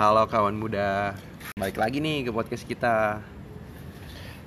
[0.00, 1.12] Halo kawan muda,
[1.60, 3.20] balik lagi nih ke podcast kita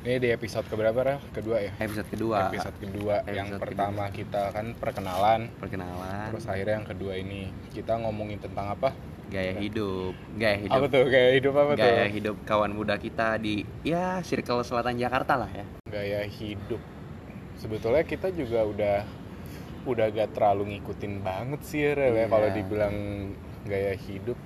[0.01, 1.21] Ini di episode keberapa Rel?
[1.29, 1.77] Kedua ya?
[1.77, 2.49] episode kedua.
[2.49, 8.01] Episode kedua Yang Episode pertama kita kan perkenalan Perkenalan, Terus akhirnya yang kedua ini Kita
[8.01, 8.97] ngomongin tentang apa?
[9.29, 11.05] gaya hidup, gaya hidup, Apa tuh?
[11.05, 11.85] Gaya hidup apa tuh?
[11.85, 15.65] gaya hidup kawan muda kita di ya circle selatan Jakarta lah ya.
[15.85, 16.81] Gaya hidup
[17.61, 18.97] Sebetulnya kita juga udah
[19.85, 22.33] Udah gak terlalu ngikutin banget sih Rel ya Iya.
[22.33, 22.95] Kalau dibilang
[23.69, 24.37] gaya hidup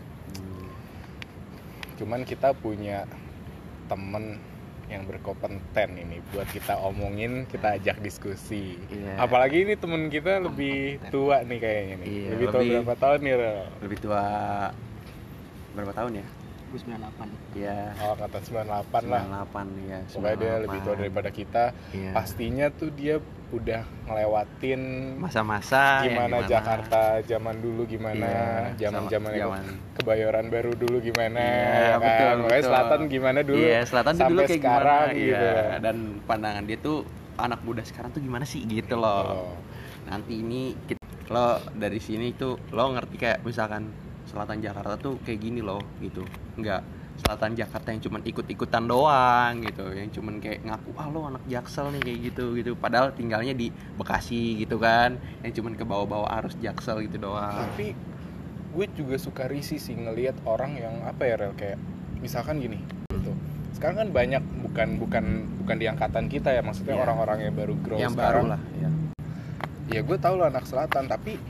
[1.98, 3.04] Cuman kita punya
[3.88, 4.38] temen
[4.88, 8.80] yang berkompeten ini buat kita omongin, kita ajak diskusi.
[8.88, 9.20] Iya.
[9.20, 12.08] Apalagi ini temen kita lebih tua nih kayaknya nih.
[12.08, 13.60] Iya, lebih tua lebih- berapa tahun nih, Rel?
[13.84, 14.24] Lebih tua
[15.74, 16.26] berapa tahun ya?
[16.68, 19.24] 98 Ya, Oh, kata 98 lah.
[19.24, 20.00] 98 ya.
[20.06, 21.00] Pokoknya dia lebih tua 98.
[21.00, 21.64] daripada kita.
[21.92, 22.12] Iya.
[22.12, 23.16] Pastinya tuh dia
[23.48, 24.82] udah ngelewatin
[25.24, 28.28] masa-masa yang gimana Jakarta zaman dulu gimana,
[28.76, 29.64] Iya, zaman-zaman zaman.
[29.96, 32.00] kebayoran baru dulu gimana, Iya, ya kan?
[32.04, 32.68] betul, Pokoknya betul.
[32.68, 33.64] selatan gimana dulu.
[33.64, 35.48] Iya, selatan sampai dulu kayak sekarang gimana gitu.
[35.48, 35.80] iya.
[35.80, 36.98] Dan pandangan dia tuh
[37.40, 39.24] anak muda sekarang tuh gimana sih gitu loh.
[39.48, 39.56] Oh.
[40.12, 41.00] Nanti ini kita,
[41.32, 43.88] lo dari sini tuh lo ngerti kayak misalkan
[44.28, 46.28] selatan Jakarta tuh kayak gini loh gitu.
[46.60, 46.84] Enggak
[47.18, 51.90] selatan Jakarta yang cuman ikut-ikutan doang gitu, yang cuman kayak ngaku ah lo anak Jaksel
[51.98, 52.72] nih kayak gitu gitu.
[52.78, 57.58] Padahal tinggalnya di Bekasi gitu kan, yang cuman ke bawah-bawah arus Jaksel gitu doang.
[57.74, 57.98] tapi
[58.78, 61.82] gue juga suka risih sih ngelihat orang yang apa ya rel kayak
[62.22, 62.78] misalkan gini
[63.10, 63.34] gitu
[63.74, 65.26] sekarang kan banyak bukan bukan
[65.64, 67.02] bukan di angkatan kita ya maksudnya Iya.
[67.10, 68.90] orang-orang yang baru grow yang sekarang baru lah ya.
[69.98, 71.42] ya gue tau lo anak selatan tapi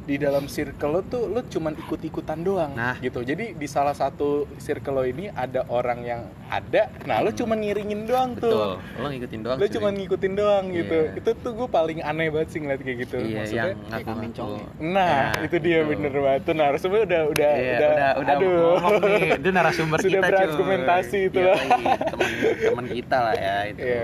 [0.00, 2.96] di dalam circle lo tuh lo cuman ikut-ikutan doang Nah.
[2.98, 7.56] gitu jadi di salah satu circle lo ini ada orang yang ada nah lo cuman
[7.56, 8.64] ngiringin doang Betul, tuh
[8.96, 9.56] lo ngikutin doang.
[9.56, 11.16] lo cuman ngikutin doang gitu Iya.
[11.16, 14.32] itu tuh gue paling aneh banget sih ngeliat kayak gitu iya maksudnya yang ngaku-ngaku.
[14.32, 14.62] conge.
[14.80, 15.90] Nah, Ya, itu dia betul.
[15.92, 16.40] bener banget.
[16.42, 18.56] Tuh narasumber udah udah Iya, udah, udah, udah aduh.
[18.74, 19.28] ngomong nih.
[19.40, 20.32] Itu narasumber Sudah kita, cuy.
[20.32, 21.58] berargumentasi itu lah.
[21.60, 22.28] teman
[22.58, 23.84] teman kita lah ya itu.
[23.84, 24.02] Iya.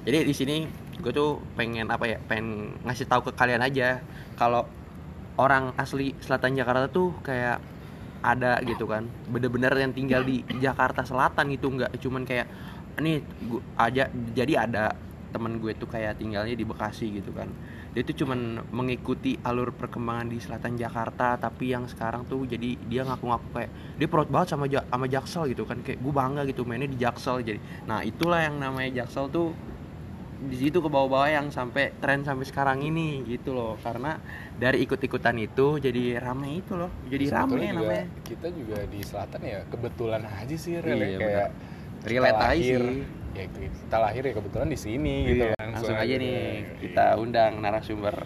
[0.00, 0.56] Jadi di sini
[0.96, 2.16] gue tuh pengen apa ya?
[2.22, 2.46] Pengen
[2.82, 3.98] ngasih tahu ke kalian aja
[4.34, 4.68] kalau
[5.40, 7.56] orang asli selatan Jakarta tuh kayak
[8.20, 9.08] ada gitu kan.
[9.32, 12.46] Bener-bener yang tinggal di Jakarta Selatan gitu nggak cuman kayak
[13.48, 14.92] gua aja jadi ada
[15.30, 17.48] temen gue tuh kayak tinggalnya di Bekasi gitu kan.
[17.90, 23.02] Dia tuh cuman mengikuti alur perkembangan di selatan Jakarta tapi yang sekarang tuh jadi dia
[23.06, 25.80] ngaku-ngaku kayak dia proud banget sama sama Jaksel gitu kan.
[25.80, 27.60] Kayak gue bangga gitu mainnya di Jaksel jadi.
[27.88, 29.54] Nah itulah yang namanya Jaksel tuh
[30.40, 33.76] di situ ke bawah-bawah yang sampai tren sampai sekarang ini gitu loh.
[33.84, 34.16] Karena
[34.56, 36.88] dari ikut-ikutan itu jadi rame itu loh.
[37.12, 38.06] Jadi Sebetulnya rame juga, namanya.
[38.24, 41.04] Kita juga di selatan ya kebetulan aja sih Rel, ya.
[41.04, 41.48] Iya, kayak
[42.08, 43.04] relate aja sih.
[43.30, 45.44] Ya kita lahir ya kebetulan di sini gitu.
[45.52, 46.36] Iya, langsung aja nih
[46.80, 48.16] kita undang narasumber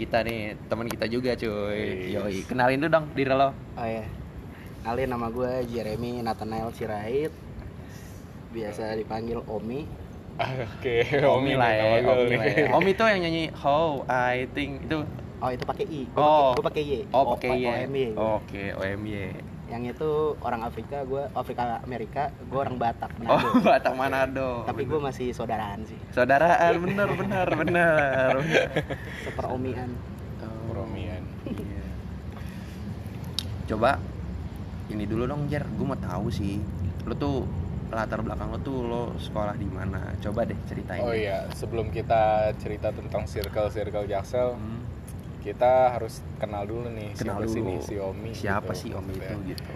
[0.00, 2.08] kita nih teman kita juga cuy.
[2.08, 2.16] Yes.
[2.16, 3.52] yoi kenalin dulu dong diri lo.
[3.52, 4.02] Oh ya
[4.82, 7.30] Alin nama gue Jeremy Nathanael Sirait.
[8.50, 10.01] Biasa dipanggil Omi
[10.40, 12.66] Oke, Omi lah ya Omi lah ya.
[12.72, 15.04] Omi tuh yang nyanyi How I Think itu.
[15.42, 16.02] Oh itu pakai i.
[16.06, 16.54] Gue Oh.
[16.54, 16.92] pakai Y.
[17.10, 17.66] Oh pakai Y.
[17.66, 18.38] OMY gua.
[18.38, 19.14] oke OMY
[19.72, 23.48] yang itu orang Afrika gue Afrika Amerika gue orang Batak oh Manado.
[23.72, 24.50] Batak Manado.
[24.68, 25.96] Tapi gue masih saudaraan sih.
[26.12, 28.30] Saudaraan bener bener bener.
[29.24, 29.90] Seperomian.
[30.68, 31.22] Peromian.
[31.48, 31.84] Iya.
[33.64, 33.96] Coba
[34.92, 36.60] ini dulu dong Jer, gue mau tahu sih.
[37.08, 37.48] Lo tuh
[37.94, 40.00] latar belakang lo tuh lo sekolah di mana?
[40.18, 41.00] Coba deh ceritain.
[41.00, 42.22] Oh iya, sebelum kita
[42.56, 44.80] cerita tentang circle-circle Jaksel, Hmm,
[45.40, 47.68] kita harus kenal dulu nih Kenal siapa sih dulu.
[47.68, 48.30] nih si Omi.
[48.32, 49.48] Siapa gitu, sih Omi itu maksudnya.
[49.48, 49.72] gitu?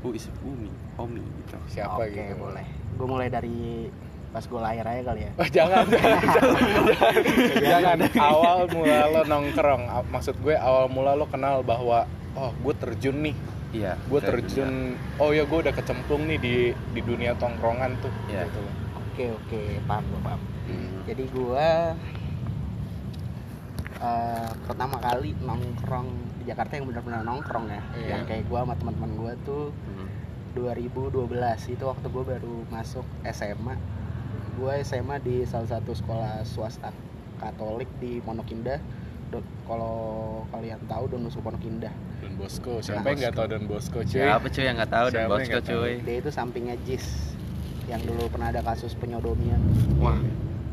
[0.00, 0.70] Who is Umi?
[0.94, 1.56] Omi gitu.
[1.70, 2.36] Siapa oke gitu?
[2.36, 3.90] boleh gue mulai dari
[4.30, 7.22] pas gue lahir aja kali ya Oh, jangan, jangan, jangan,
[7.58, 7.98] jangan.
[8.30, 13.34] Awal mula lo nongkrong, maksud gue awal mula lo kenal bahwa oh gue terjun nih,
[13.74, 13.98] Iya.
[14.00, 14.72] gue terjun,
[15.18, 16.54] oh ya gue udah kecemplung nih di
[16.94, 18.12] di dunia tongkrongan tuh.
[18.26, 18.46] Iya.
[18.46, 18.62] Gitu.
[18.94, 20.70] oke oke paham gue paham dunia.
[20.70, 20.98] Hmm.
[21.04, 21.66] jadi gue
[23.96, 28.06] eh, pertama kali nongkrong di Jakarta yang benar-benar nongkrong ya Iya.
[28.10, 30.08] yang kayak gue sama teman-teman gue tuh Hmm.
[30.54, 31.18] 2012
[31.68, 33.74] itu waktu gue baru masuk SMA
[34.54, 36.94] gue SMA di salah satu sekolah swasta
[37.36, 38.78] Katolik di Pondok Indah
[39.66, 39.98] kalau
[40.48, 41.90] kalian tahu Don Bosco Pondok Indah
[42.22, 44.20] Don Bosco, siapa Don yang nggak tahu Don Bosco cuy?
[44.20, 45.92] Siapa cuy yang nggak tahu yang Bosco cuy?
[46.04, 47.06] dia itu sampingnya JIS
[47.90, 49.60] yang dulu pernah ada kasus penyodomian
[50.00, 50.16] Wah.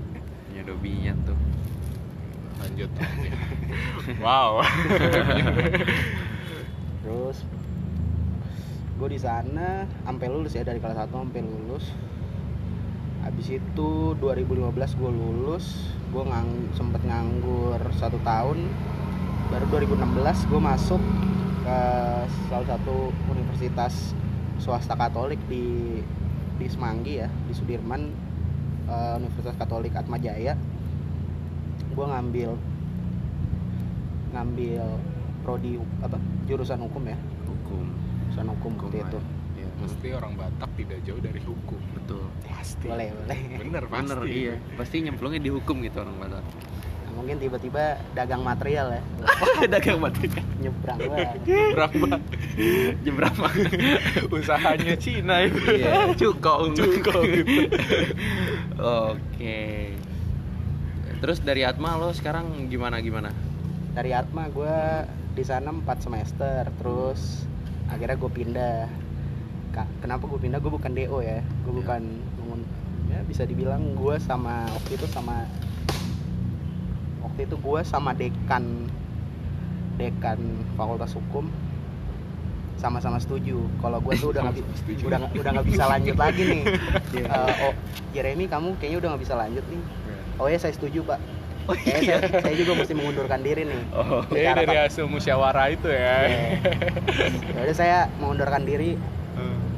[0.54, 1.38] Nyodobinya tuh.
[2.62, 2.90] Lanjut.
[4.24, 4.62] wow.
[7.02, 7.38] terus
[9.02, 11.90] gue di sana sampai lulus ya dari kelas 1 sampai lulus
[13.26, 13.90] habis itu
[14.22, 18.70] 2015 gue lulus gue ngang sempet nganggur satu tahun
[19.52, 21.02] baru 2016 gue masuk
[21.62, 21.80] ke
[22.48, 24.16] salah satu universitas
[24.64, 26.00] swasta Katolik di
[26.56, 28.16] di Semanggi ya di Sudirman
[28.88, 30.56] eh, Universitas Katolik Atma Jaya
[31.92, 32.56] gue ngambil
[34.32, 34.84] ngambil
[35.44, 36.16] prodi apa
[36.48, 37.18] jurusan hukum ya.
[37.44, 37.86] Hukum.
[38.32, 39.20] Jurusan hukum hukum waktu itu
[39.60, 39.68] ya.
[39.84, 41.82] Pasti orang Batak tidak jauh dari hukum.
[42.00, 42.24] betul.
[42.48, 42.88] Pasti.
[42.88, 43.40] boleh boleh.
[43.60, 44.00] Bener pasti.
[44.00, 44.56] bener iya.
[44.80, 46.71] Pasti nyemplungnya di hukum gitu orang Batak
[47.22, 49.02] mungkin tiba-tiba dagang material ya.
[49.78, 50.26] Dagang mati
[50.62, 51.38] nyebrang banget.
[51.46, 52.06] Berapa
[53.06, 53.36] jembrang
[54.34, 55.62] usahanya Cina itu?
[55.78, 56.10] iya.
[56.18, 57.70] Cuko Cuko gitu.
[58.82, 59.62] oke.
[61.22, 63.30] Terus dari Atma lo sekarang gimana gimana?
[63.94, 64.78] Dari Atma gue
[65.38, 67.46] di sana 4 semester terus
[67.86, 68.90] akhirnya gue pindah.
[70.02, 70.58] Kenapa gue pindah?
[70.58, 71.46] Gue bukan DO ya.
[71.62, 71.78] Gue Ya.
[71.86, 72.02] bukan
[73.12, 75.44] ya bisa dibilang gue sama waktu itu sama
[77.32, 78.92] waktu itu gue sama dekan
[79.96, 80.36] dekan
[80.76, 81.48] fakultas hukum
[82.76, 83.56] sama-sama setuju.
[83.80, 84.60] Kalau gue tuh udah nggak
[85.08, 86.62] udah udah nggak bisa lanjut lagi nih.
[87.24, 87.74] Eh, oh
[88.12, 89.82] Jeremy kamu kayaknya udah nggak bisa lanjut nih.
[90.44, 91.24] Oh ya saya setuju pak.
[91.70, 93.82] Oh Kayaknya saya, saya juga mesti mengundurkan diri nih.
[93.96, 96.18] Oh Bicara, dari hasil musyawarah itu ya.
[97.56, 99.00] ya udah saya mengundurkan diri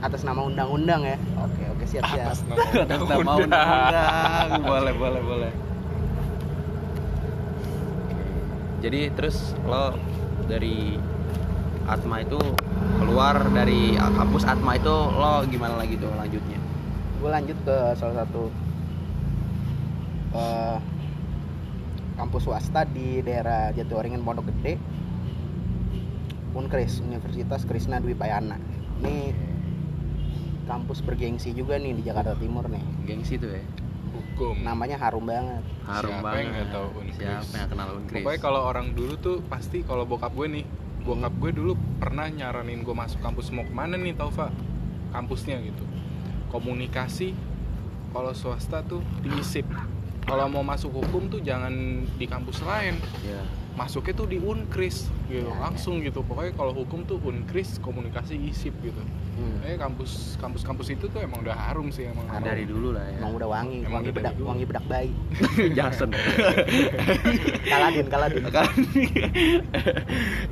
[0.02, 1.22] atas nama undang-undang ya.
[1.38, 2.34] Oke oke siap siap.
[2.34, 4.48] Atas nama Atas nama undang-undang.
[4.66, 5.73] Boleh boleh boleh
[8.84, 9.96] jadi terus lo
[10.44, 11.00] dari
[11.88, 12.40] Atma itu
[13.00, 16.60] keluar dari kampus Atma itu lo gimana lagi tuh lanjutnya?
[17.24, 18.52] Gue lanjut ke salah satu
[20.36, 20.78] eh,
[22.20, 24.76] kampus swasta di daerah Jatiwaringin Pondok Gede.
[26.54, 28.62] Unkris Universitas Krishna Dwi Payana.
[29.02, 29.34] Ini
[30.70, 32.84] kampus bergengsi juga nih di Jakarta Timur nih.
[33.10, 33.64] Gengsi tuh ya
[34.14, 34.62] Hukum.
[34.62, 37.18] namanya harum banget harum Siapa banget yang tahu Unkris?
[37.18, 40.66] siapa yang kenal Unkris Pokoknya kalau orang dulu tuh pasti kalau bokap gue nih,
[41.02, 44.54] bokap gue dulu pernah nyaranin gue masuk kampus mau ke mana nih Taufa?
[45.12, 45.84] Kampusnya gitu.
[46.50, 47.34] Komunikasi
[48.14, 49.66] kalau swasta tuh di ISIP.
[50.24, 51.74] Kalau mau masuk hukum tuh jangan
[52.16, 52.96] di kampus lain,
[53.28, 53.44] ya
[53.74, 56.22] masuknya tuh di Unkris gitu, Ya, langsung gitu.
[56.22, 59.02] Pokoknya kalau hukum tuh Unkris, komunikasi ISIP gitu.
[59.34, 59.66] Hmm.
[59.66, 62.30] Eh kampus kampus-kampus itu tuh emang udah harum sih emang.
[62.30, 62.46] Harum.
[62.46, 63.18] dari dulu lah ya.
[63.18, 64.46] Emang udah wangi Emang wangi bedak dulu.
[64.54, 65.10] wangi bedak bayi.
[65.78, 66.14] Jason.
[67.74, 68.46] Kaladin kaladin.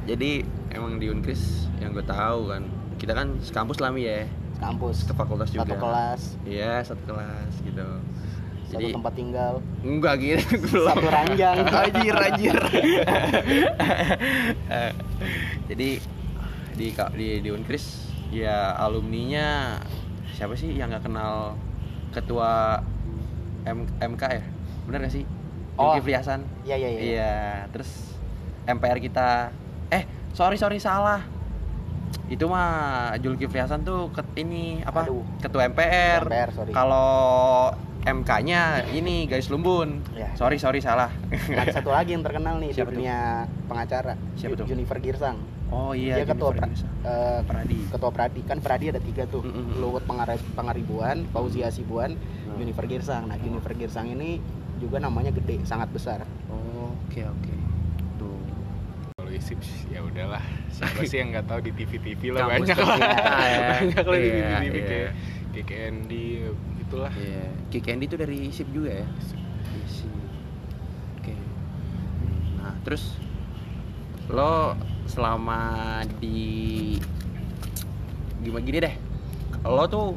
[0.09, 0.31] Jadi
[0.73, 2.65] emang di Unkris yang gue tahu kan
[2.97, 4.25] kita kan sekampus lah Mi, ya.
[4.61, 5.65] Kampus ke fakultas juga.
[5.65, 6.21] satu kelas.
[6.45, 7.85] Iya satu kelas gitu.
[8.69, 9.53] Satu jadi tempat tinggal.
[9.81, 11.57] Enggak gitu belum satu ranjang.
[11.65, 12.57] Anjir anjir.
[14.69, 14.91] Eh,
[15.69, 15.89] jadi
[16.77, 19.77] di di di Unkris ya alumninya
[20.31, 21.59] siapa sih yang nggak kenal
[22.09, 22.79] ketua
[23.61, 24.43] M, MK ya
[24.83, 25.25] bener gak sih
[25.79, 25.95] Oh.
[25.95, 27.35] Zulkifli Hasan iya iya iya Iya,
[27.71, 28.11] terus
[28.67, 29.49] MPR kita
[29.87, 31.23] eh sorry sorry salah.
[32.27, 35.07] Itu mah Zulkifli Hasan tuh ket, ini apa?
[35.07, 35.23] Aduh.
[35.39, 36.27] Ketua MPR.
[36.27, 36.49] MPR.
[36.69, 37.71] Kalau
[38.03, 40.03] MK-nya ini guys lumbun.
[40.11, 40.35] Ya.
[40.35, 41.07] Sorry sorry salah.
[41.31, 43.07] ada satu lagi yang terkenal nih Siapa di tuh?
[43.07, 44.67] dunia pengacara Siapa tuh?
[44.67, 45.39] Jennifer Girsang
[45.71, 47.79] Oh iya, dia ketua pra, eh, Pradi.
[47.87, 49.75] ketua Pradi kan Pradi ada tiga tuh Mm, mm, mm.
[49.77, 52.59] Luhut Pangari- Pangaribuan Fauzi Hasibuan Hmm.
[52.59, 54.43] Jennifer Girsang nah Jennifer Girsang ini
[54.77, 57.53] juga namanya gede sangat besar Oh, Oke oke.
[58.17, 58.35] Tuh.
[59.13, 60.43] Kalau ISIP ya udahlah.
[60.69, 62.97] Siapa sih yang nggak tahu di TV-TV lah Kampus banyak lah.
[62.97, 63.69] ya.
[63.77, 64.83] banyak lah di Iya, TV-TV iya.
[64.83, 65.09] kayak
[65.51, 66.25] kayak Candy
[66.81, 67.13] itulah.
[67.13, 67.45] Iya.
[67.77, 69.07] Candy itu dari SIP juga ya?
[69.07, 70.11] Dari SIP.
[71.15, 71.33] Oke.
[72.57, 73.03] Nah, terus
[74.27, 74.75] lo
[75.11, 75.59] selama
[76.23, 76.95] di
[78.39, 78.95] gimana gini deh.
[79.67, 80.15] Lo tuh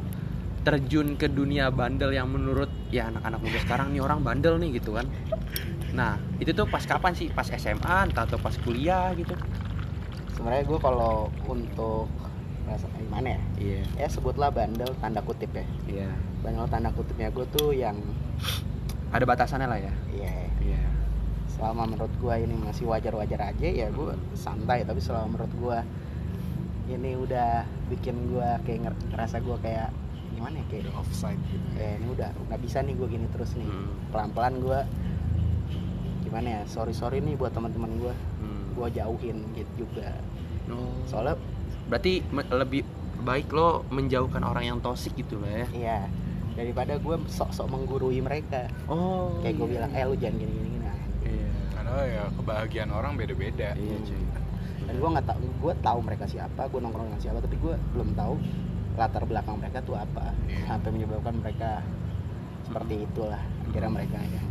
[0.63, 4.95] terjun ke dunia bandel yang menurut ya anak-anak muda sekarang nih orang bandel nih gitu
[4.95, 5.05] kan.
[5.93, 7.27] Nah, itu tuh pas kapan sih?
[7.29, 9.35] Pas SMA entah atau pas kuliah gitu?
[10.35, 12.11] sebenarnya gue kalau untuk
[12.67, 16.09] rasa gimana ya Iya, ya sebutlah bandel tanda kutip ya iya.
[16.43, 17.95] bandel tanda kutipnya gue tuh yang
[19.15, 19.93] Ada batasannya lah ya.
[20.11, 20.84] ya Iya.
[21.55, 25.77] Selama menurut gua ini masih wajar-wajar aja ya gue santai tapi selama menurut gua
[26.85, 29.89] ini udah bikin gua kayak nger- ngerasa gua kayak
[30.29, 31.67] gimana ya kayak Udah offside gitu.
[31.77, 33.87] eh ini udah nggak bisa nih gua gini terus nih Hmm.
[34.11, 34.79] pelan-pelan gua
[36.21, 38.75] gimana ya sorry sorry nih buat teman-teman gua Hmm.
[38.75, 40.11] gua jauhin gitu juga
[40.65, 40.91] Oh.
[41.05, 41.37] soalnya
[41.85, 42.19] berarti
[42.51, 42.81] lebih
[43.21, 45.99] baik lo menjauhkan orang yang tosik gitu lah ya iya
[46.53, 50.74] daripada gua sok-sok menggurui mereka oh kayak gua bilang eh lu jangan gini gini,
[51.97, 53.69] iya Karena ya kebahagiaan orang beda-beda.
[53.73, 54.23] iya cuy
[54.85, 58.13] dan gua nggak tahu gua tahu mereka siapa gua nongkrong dengan siapa tapi gua belum
[58.13, 58.33] tahu
[58.95, 60.61] latar belakang mereka tuh apa Iya.
[60.69, 61.81] sampai menyebabkan mereka
[62.63, 63.97] seperti itulah akhirnya Hmm.
[63.97, 64.47] mereka yang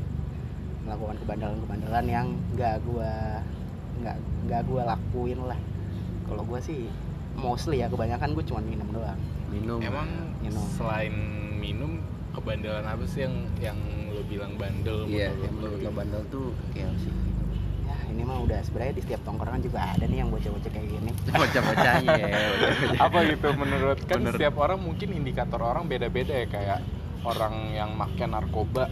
[0.82, 3.12] melakukan kebandalan-kebandalan yang nggak gua
[3.96, 5.60] nggak nggak gua lakuin lah
[6.24, 6.80] kalau gue sih
[7.34, 10.08] mostly ya kebanyakan gue cuma minum doang minum Emang
[10.40, 10.64] minum.
[10.70, 11.14] selain
[11.54, 12.00] minum
[12.32, 16.22] kebandelan apa sih yang yang lo bilang bandel iya menurut yang lo menurut lo bandel
[16.26, 17.33] tuh kayak sih ya
[18.14, 22.14] ini mah udah sebenarnya di setiap tongkrongan juga ada nih yang bocah-bocah kayak gini bocah-bocahnya
[22.14, 23.02] ya bocah-bocah.
[23.02, 24.32] apa gitu menurut kan Bener.
[24.32, 26.78] setiap orang mungkin indikator orang beda-beda ya kayak
[27.22, 28.86] orang yang makan narkoba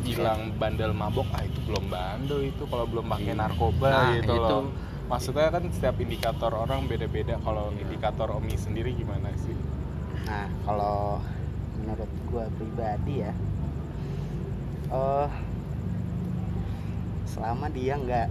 [0.00, 3.40] bilang bandel mabok ah itu belum bandel itu kalau belum pakai Iya.
[3.40, 4.42] narkoba Nah, gitu itu.
[4.42, 4.64] loh
[5.04, 9.54] maksudnya kan setiap indikator orang beda-beda kalau indikator Omi sendiri gimana sih
[10.24, 11.20] Nah, kalau
[11.76, 13.32] menurut gua pribadi ya,
[14.90, 15.28] eh
[17.26, 18.28] selama dia nggak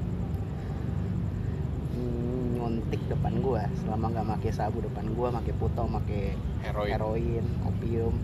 [1.94, 6.34] nyuntik depan gua, selama nggak pakai sabu depan gua, pakai puto, pakai
[6.66, 6.90] heroin.
[6.90, 8.16] heroin, opium,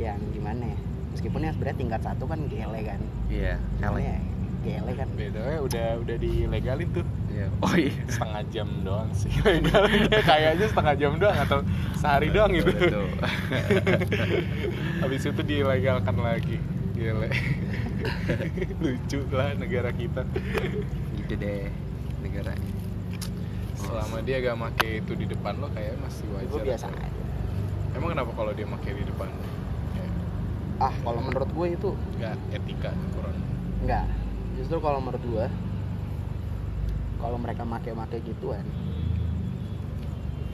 [0.00, 0.78] yang gimana ya?
[1.14, 4.02] Meskipun ya sebenarnya tingkat satu kan gele kan, iya elek.
[4.06, 4.16] ya
[4.60, 5.08] gele kan.
[5.16, 7.06] beda udah udah dilegalin tuh.
[7.32, 7.94] Iya oh iya.
[8.06, 9.32] Setengah jam doang sih.
[9.46, 11.58] Legalnya kayaknya setengah jam doang atau
[11.96, 12.68] sehari doang gitu.
[12.68, 13.08] Betul.
[15.02, 16.56] habis itu dilegalkan lagi.
[16.92, 17.30] Gile.
[18.84, 20.28] Lucu lah negara kita.
[21.16, 21.72] Gitu deh
[22.20, 22.79] negaranya
[23.90, 27.10] selama dia gak make itu di depan lo kayak masih wajar Gue biasa aja.
[27.98, 29.28] emang kenapa kalau dia make di depan?
[29.28, 29.42] Lo
[29.90, 30.12] Kayak
[30.80, 33.36] Ah, kalau menurut gue itu nggak etika kurang.
[33.82, 34.06] Enggak.
[34.56, 35.46] Justru kalau menurut gua
[37.20, 38.64] kalau mereka make-make gituan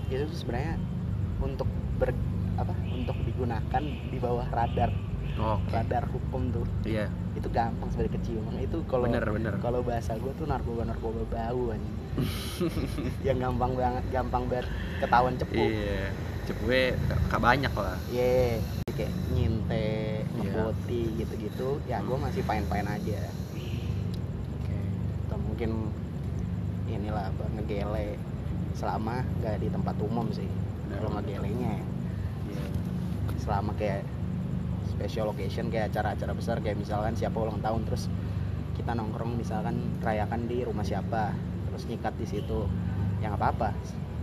[0.06, 0.78] itu tuh sebenarnya
[1.38, 1.66] untuk
[1.98, 2.10] ber
[2.56, 4.90] apa untuk digunakan di bawah radar.
[5.36, 5.68] Oke.
[5.70, 6.66] Radar hukum tuh.
[6.82, 7.10] Iya.
[7.34, 8.44] Itu gampang sebenarnya kecium.
[8.56, 9.06] Itu kalau
[9.60, 11.96] kalau bahasa gue tuh narkoba narkoba bau anjing.
[13.26, 14.68] yang gampang banget gampang banget
[15.04, 15.60] ketahuan cepu.
[15.60, 16.08] Iya
[16.46, 16.94] cepue
[17.26, 17.98] gak banyak lah.
[18.08, 18.62] Iya,
[18.94, 23.20] kayak nyinte, ngepoti gitu-gitu, ya gue masih fine-fine aja.
[24.62, 24.78] oke.
[25.26, 25.90] Atau mungkin
[26.86, 28.14] inilah apa ngegele
[28.78, 30.46] selama gak di tempat umum sih.
[30.86, 31.82] Kalau ngegelenya,
[32.46, 32.64] iya.
[33.42, 34.06] Selama kayak
[34.94, 38.06] special occasion kayak acara-acara besar kayak misalkan siapa ulang tahun terus
[38.78, 41.36] kita nongkrong misalkan rayakan di rumah siapa
[41.76, 42.64] terus nyikat di situ
[43.20, 43.68] ya nggak apa-apa.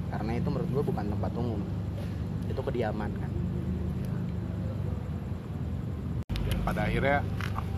[0.09, 1.61] Karena itu menurut gue bukan tempat umum.
[2.49, 3.31] Itu kediaman kan.
[6.33, 7.21] Dan pada akhirnya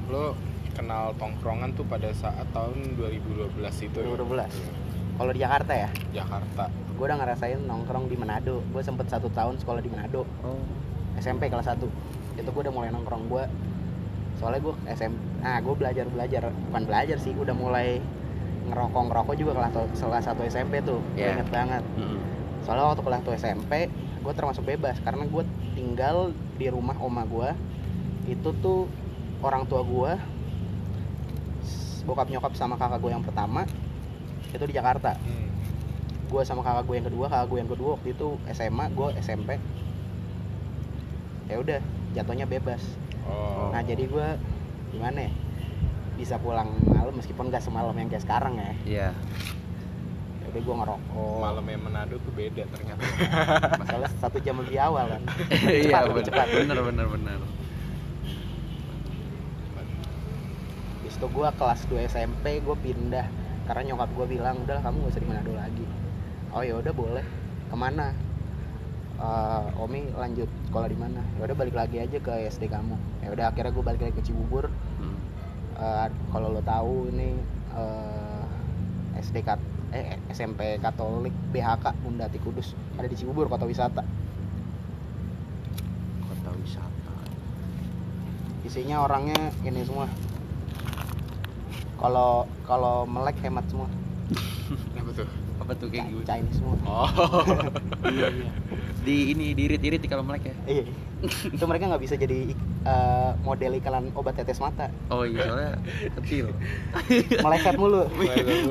[0.08, 0.32] lo
[0.80, 3.52] kenal tongkrongan tuh pada saat tahun 2012
[3.84, 3.98] itu.
[4.00, 4.16] ya?
[4.16, 5.90] 2012 kalau di Jakarta ya?
[6.24, 6.72] Jakarta.
[6.96, 8.64] Gue udah ngerasain nongkrong di Manado.
[8.72, 10.24] Gue sempet satu tahun sekolah di Manado.
[10.40, 10.64] Oh.
[11.20, 11.84] SMP kelas 1
[12.40, 13.28] itu gue udah mulai nongkrong.
[13.28, 13.44] Gue
[14.40, 18.00] soalnya gue SMP nah gue belajar belajar bukan belajar sih udah mulai
[18.66, 21.38] ngerokok ngerokok juga kelas kelas satu SMP tuh Iya.
[21.38, 21.84] inget banget.
[21.96, 22.20] Mm-mm.
[22.66, 25.44] soalnya waktu kelas 1 SMP gue termasuk bebas karena gue
[25.78, 27.54] tinggal di rumah oma gue
[28.26, 28.90] itu tuh
[29.46, 30.12] orang tua gue
[32.06, 33.66] bokap nyokap sama kakak gue yang pertama
[34.50, 35.14] itu di Jakarta.
[35.20, 35.50] Hmm.
[36.26, 39.62] gue sama kakak gue yang kedua kakak gue yang kedua waktu itu SMA gue SMP
[41.46, 41.80] ya udah
[42.18, 42.82] jatuhnya bebas.
[43.30, 43.70] Oh.
[43.70, 44.28] Nah jadi gue
[44.90, 45.32] gimana ya
[46.16, 48.72] bisa pulang malam meskipun gak semalam yang kayak sekarang ya.
[48.88, 49.10] Iya.
[50.42, 51.40] Ya udah gue ngerokok.
[51.44, 53.04] Malamnya Manado tuh beda ternyata.
[53.92, 55.22] Soalnya satu jam lebih awal kan.
[55.86, 56.28] Iya lebih bener.
[56.32, 56.48] cepat.
[56.52, 57.40] bener bener bener.
[61.04, 63.28] Habis itu gue kelas 2 SMP gue pindah.
[63.66, 65.86] Karena nyokap gue bilang udah kamu gak usah di Manado lagi.
[66.56, 67.26] Oh ya udah boleh.
[67.68, 68.16] Ke mana?
[69.16, 71.24] Eh, Omi lanjut sekolah di mana?
[71.40, 72.96] Ya udah balik lagi aja ke SD kamu.
[73.24, 74.68] Ya udah akhirnya gue balik lagi ke Cibubur
[75.76, 77.36] Eh, kalau lo tahu ini
[77.76, 78.44] eh,
[79.20, 79.60] SD Kat
[79.92, 84.00] eh SMP Katolik BHK Bundati Kudus ada di Cibubur kota wisata.
[86.24, 87.16] Kota wisata.
[88.64, 90.08] Isinya orangnya ini semua.
[92.00, 93.92] Kalau kalau melek hemat semua.
[95.00, 95.28] Apa tuh?
[95.56, 96.76] Apa tuh kayak gue Chinese semua.
[96.88, 97.10] Oh.
[98.16, 98.50] Iya iya.
[99.04, 100.56] Di ini diirit-irit kalau melek ya?
[100.72, 100.84] Iya.
[101.56, 102.56] Itu mereka nggak bisa jadi
[102.86, 105.74] eh, model iklan obat tetes mata oh iya soalnya
[106.16, 106.54] kecil
[107.44, 108.06] meleset mulu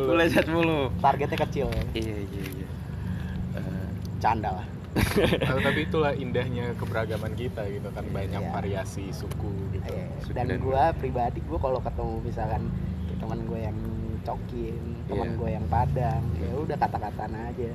[0.09, 0.89] Meleset mulu.
[0.99, 1.85] targetnya kecil ya.
[1.95, 2.69] iya iya iya
[3.55, 3.87] Eh,
[4.19, 8.51] canda lah Tapi- tapi itulah indahnya keberagaman kita gitu kan banyak Iya.
[8.51, 10.07] variasi suku gitu Iya.
[10.33, 12.63] Dan dan- gue pribadi gue kalau ketemu misalkan
[13.17, 13.79] teman gue yang
[14.21, 15.37] cokin teman Iya.
[15.37, 17.71] gue yang padang ya udah kata-kataan aja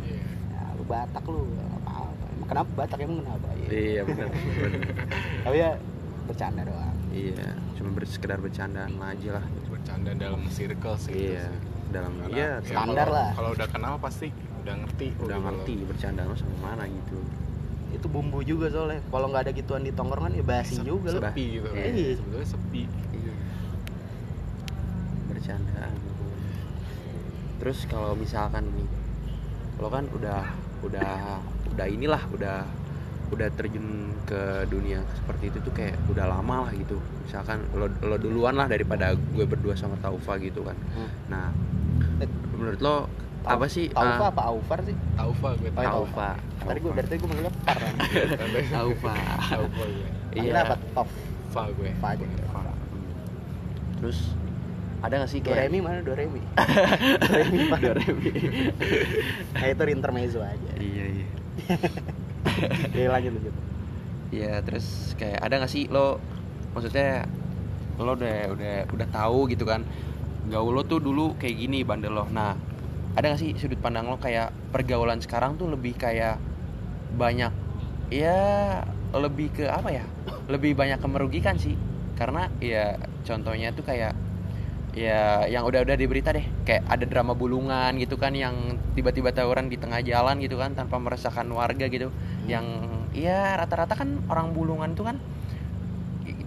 [0.00, 0.22] Iya.
[0.48, 1.46] ya, lu batak lu
[2.48, 3.68] kenapa batak emang kenapa ya.
[3.68, 4.28] iya bener.
[5.44, 5.70] tapi ya
[6.24, 11.58] bercanda doang iya cuma ber sekedar bercandaan aja lah bercanda dalam circle sih iya sih.
[11.88, 13.30] dalam Karena iya ya standar kalau- lah.
[13.32, 14.28] kalau udah kenal pasti
[14.58, 15.86] udah ngerti udah ngerti loh.
[15.86, 17.18] bercanda sama sama mana gitu
[17.88, 21.44] itu bumbu juga soalnya kalau nggak ada gituan di tongkrongan ya basi Sep- juga sepi
[21.54, 21.84] gitu Iya.
[21.88, 22.82] Iya, sebetulnya sepi
[23.14, 23.32] iya
[25.26, 25.94] bercandaan
[27.58, 28.88] terus kalau misalkan nih
[29.78, 30.42] lo kan udah
[30.80, 31.42] udah
[31.78, 32.58] udah inilah udah
[33.28, 36.98] udah terjun ke dunia seperti itu tuh kayak udah lama lah gitu.
[37.22, 40.74] Misalkan lo lo duluan lah daripada gue berdua sama Taufa gitu kan.
[40.98, 41.10] Hmm.
[41.30, 41.46] nah
[42.18, 42.96] Eh, menurut lo
[43.46, 44.96] Tau- apa sih Taufa ah, apa Aufar sih?
[45.14, 46.30] Taufa gue iya, Taufa.
[46.66, 47.94] Tadi gue dari tadi gue manggilnya Par kan?
[48.74, 49.14] Taufa.
[49.54, 49.84] Taufa.
[49.86, 50.08] Gue.
[50.34, 50.76] Manggilnya apa?
[50.98, 51.08] Tof.
[51.54, 51.90] Fa gue.
[52.02, 52.24] Fa aja.
[52.50, 52.60] Fa.
[53.98, 54.30] terus
[54.98, 55.98] ada gak sih kayak Doremi mana?
[56.02, 56.42] Doremi.
[57.22, 57.82] Doremi mana?
[57.94, 58.30] Doremi.
[59.54, 60.70] nah itu intermezzo aja.
[60.74, 61.26] Iya iya
[61.68, 63.54] Oke lanjut lanjut.
[64.28, 66.20] Iya terus kayak ada gak sih lo
[66.76, 67.24] maksudnya
[67.98, 69.82] lo udah udah udah tahu gitu kan
[70.48, 72.24] gaul lo tuh dulu kayak gini bandel lo.
[72.28, 72.56] Nah
[73.16, 76.40] ada gak sih sudut pandang lo kayak pergaulan sekarang tuh lebih kayak
[77.16, 77.52] banyak
[78.12, 78.36] ya
[79.12, 80.04] lebih ke apa ya
[80.48, 81.76] lebih banyak ke merugikan sih.
[82.16, 84.12] Karena ya contohnya tuh kayak
[84.96, 86.44] ya yang udah-udah di berita deh.
[86.64, 90.96] Kayak ada drama bulungan gitu kan yang tiba-tiba tawuran di tengah jalan gitu kan tanpa
[90.96, 92.12] meresahkan warga gitu.
[92.48, 92.66] Yang
[93.12, 95.16] ya rata-rata kan orang bulungan itu kan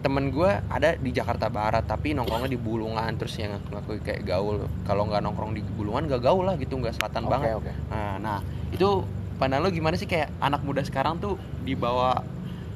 [0.02, 4.66] temen gue ada di Jakarta Barat tapi nongkrongnya di bulungan terus yang ngaku kayak gaul.
[4.86, 7.48] Kalau nggak nongkrong di bulungan gak gaul lah gitu nggak selatan oke banget.
[7.62, 7.72] oke.
[7.94, 8.38] Nah, nah
[8.74, 9.06] itu
[9.38, 10.10] pandangan lo gimana sih?
[10.10, 12.26] Kayak anak muda sekarang tuh dibawa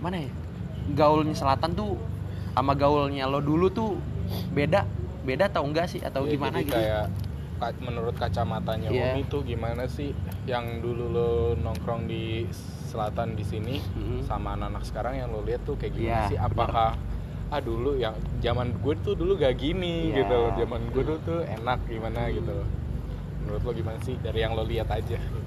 [0.02, 0.30] mana ya
[0.94, 1.98] gaulnya selatan tuh
[2.54, 3.98] sama gaulnya lo dulu tuh
[4.54, 4.86] beda
[5.26, 6.00] beda atau enggak sih?
[6.00, 6.76] Atau Ya, gimana jadi gitu?
[6.76, 7.06] kayak
[7.56, 9.12] ka- menurut kacamatanya Iya.
[9.12, 10.10] Om itu gimana sih?
[10.46, 12.46] Yang dulu lo nongkrong di
[12.86, 14.24] selatan di sini Mm-mm.
[14.24, 16.38] sama anak-anak sekarang yang lo lihat tuh kayak gimana Iya, sih?
[16.38, 16.96] apakah
[17.46, 20.24] ah dulu yang zaman gue tuh dulu gak gini Iya.
[20.24, 20.38] gitu.
[20.38, 22.54] Loh zaman gue dulu tuh enak gimana gitu.
[22.54, 22.68] Loh
[23.42, 25.18] menurut lo gimana sih dari yang lo lihat aja?
[25.18, 25.42] Gitu.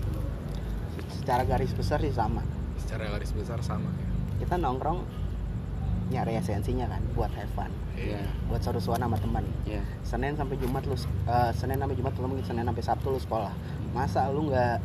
[1.10, 2.40] secara garis besar sih sama.
[2.78, 4.08] Secara garis besar sama ya.
[4.38, 5.04] Kita nongkrong
[6.08, 7.68] nyari esensinya kan buat have fun
[7.98, 8.20] Iya.
[8.46, 9.82] buat seru-seruan sama teman Iya.
[10.02, 13.52] Senin sampai Jumat lu eh, Senin sampai Jumat atau mungkin Senin sampai Sabtu lu sekolah
[13.90, 14.78] masa lu nggak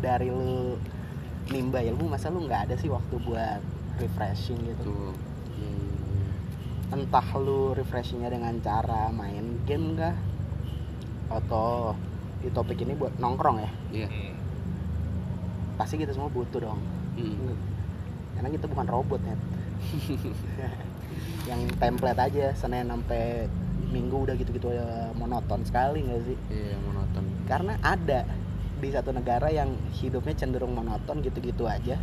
[0.00, 0.80] dari lu
[1.48, 3.60] nimba ilmu masa lu nggak ada sih waktu buat
[3.98, 5.12] refreshing gitu tuh
[5.52, 5.92] Iya, iya,
[6.88, 6.96] iya.
[6.96, 10.16] entah lu refreshingnya dengan cara main game kah
[11.28, 11.92] atau
[12.40, 14.08] di topik ini buat nongkrong ya Iya.
[14.08, 14.34] Hmm.
[15.76, 17.52] pasti kita semua butuh dong Mm.
[18.32, 19.36] karena kita bukan robot ya
[21.48, 23.48] yang template aja Senin sampai
[23.90, 27.24] Minggu udah gitu-gitu aja monoton sekali nggak sih Iya monoton.
[27.50, 28.22] karena ada
[28.80, 31.98] di satu negara yang hidupnya cenderung monoton gitu-gitu aja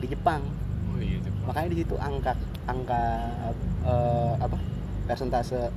[0.00, 0.44] di Jepang
[0.92, 1.44] oh iya Jepang.
[1.48, 2.32] makanya di situ angka
[2.68, 3.02] angka
[3.84, 4.56] eh, apa
[5.08, 5.72] persentase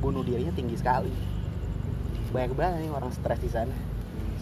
[0.00, 1.12] bunuh dirinya tinggi sekali
[2.30, 3.72] banyak banget nih orang stres di sana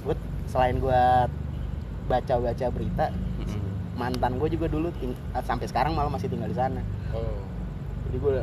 [0.03, 0.19] sebut
[0.51, 1.31] selain gua
[2.05, 3.09] baca-baca berita.
[3.95, 6.83] Mantan gue juga dulu ting- sampai sekarang malah masih tinggal di sana.
[7.15, 7.43] Oh.
[8.11, 8.37] Jadi gue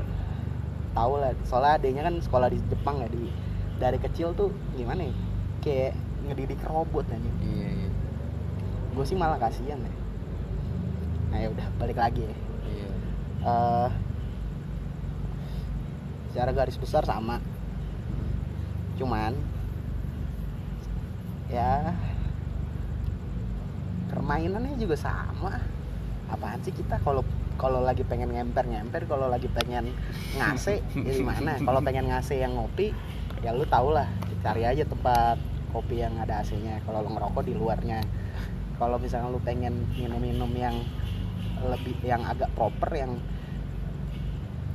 [0.91, 3.31] tahu lah soalnya adanya kan sekolah di Jepang ya di
[3.79, 5.13] dari kecil tuh gimana ya
[5.63, 5.93] kayak
[6.27, 7.31] ngedidik robot aja.
[7.43, 7.89] Iya iya.
[8.91, 9.93] gue sih malah kasihan ya.
[11.31, 12.35] Nah ya udah balik lagi ya.
[12.67, 12.89] Iya.
[13.41, 13.89] Eh,
[16.31, 17.39] secara garis besar sama.
[18.99, 19.35] Cuman
[21.51, 21.91] ya
[24.11, 25.57] permainannya juga sama.
[26.27, 27.23] Apaan sih kita kalau
[27.59, 29.91] kalau lagi pengen ngemper ngemper kalau lagi pengen
[30.39, 32.95] ngase ya gimana kalau pengen ngase yang ngopi
[33.43, 34.07] ya lu tau lah
[34.41, 35.37] cari aja tempat
[35.71, 36.83] kopi yang ada AC-nya.
[36.83, 38.03] Kalau lu ngerokok di luarnya.
[38.75, 40.75] Kalau misalnya lu pengen minum-minum yang
[41.63, 43.15] lebih yang agak proper yang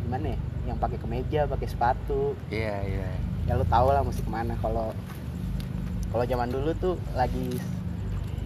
[0.06, 0.38] gimana ya?
[0.72, 2.34] Yang pakai kemeja pakai sepatu.
[2.48, 3.08] Iya iya.
[3.46, 4.56] ya lu tau lah mesti ke mana.
[4.58, 4.90] Kalau
[6.10, 7.60] kalau zaman dulu tuh lagi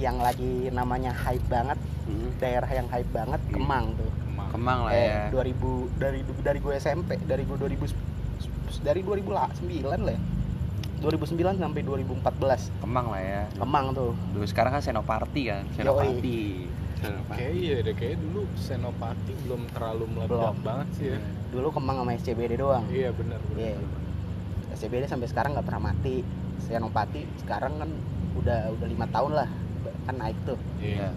[0.01, 2.33] yang lagi namanya hype banget Mm.
[2.39, 3.55] daerah yang hype banget Iya.
[3.55, 4.49] Kemang tuh Kemang.
[4.51, 5.23] Kemang lah eh, ya.
[5.31, 5.61] 2000
[5.95, 7.93] dari dari gue SMP dari gue 2000
[8.81, 9.29] dari 2009
[9.85, 10.21] lah ya
[11.01, 13.43] 2009 sampai 2014 Kemang lah ya.
[13.55, 15.63] Kemang tuh Dulu sekarang kan Senopati kan.
[15.73, 16.67] Senopati.
[17.31, 20.57] Kayak iya deh, kayak dulu Senopati belum terlalu meledak Belum.
[20.61, 21.19] banget sih ya.
[21.49, 23.41] dulu Kemang sama SCBD doang Iya benar.
[23.55, 23.77] Iya.
[24.73, 26.25] SCBD sampai sekarang nggak pernah mati
[26.61, 27.91] Senopati sekarang kan
[28.35, 29.49] udah udah lima tahun lah
[30.03, 31.13] kan naik tuh Iya.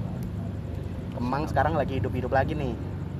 [1.13, 2.73] Kemang sekarang lagi hidup-hidup lagi nih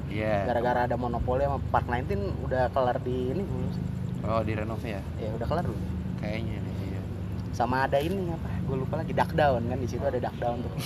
[0.09, 0.45] Iya.
[0.45, 3.83] gara-gara ada monopoli sama Park 19 udah kelar di ini belum sih?
[4.23, 5.01] Oh di renov ya.
[5.17, 5.83] ya udah kelar belum
[6.17, 6.73] Kayaknya nih.
[6.85, 7.01] Iya.
[7.51, 10.57] sama ada ini apa gue lupa lagi duck down kan di situ ada duck down
[10.59, 10.73] tuh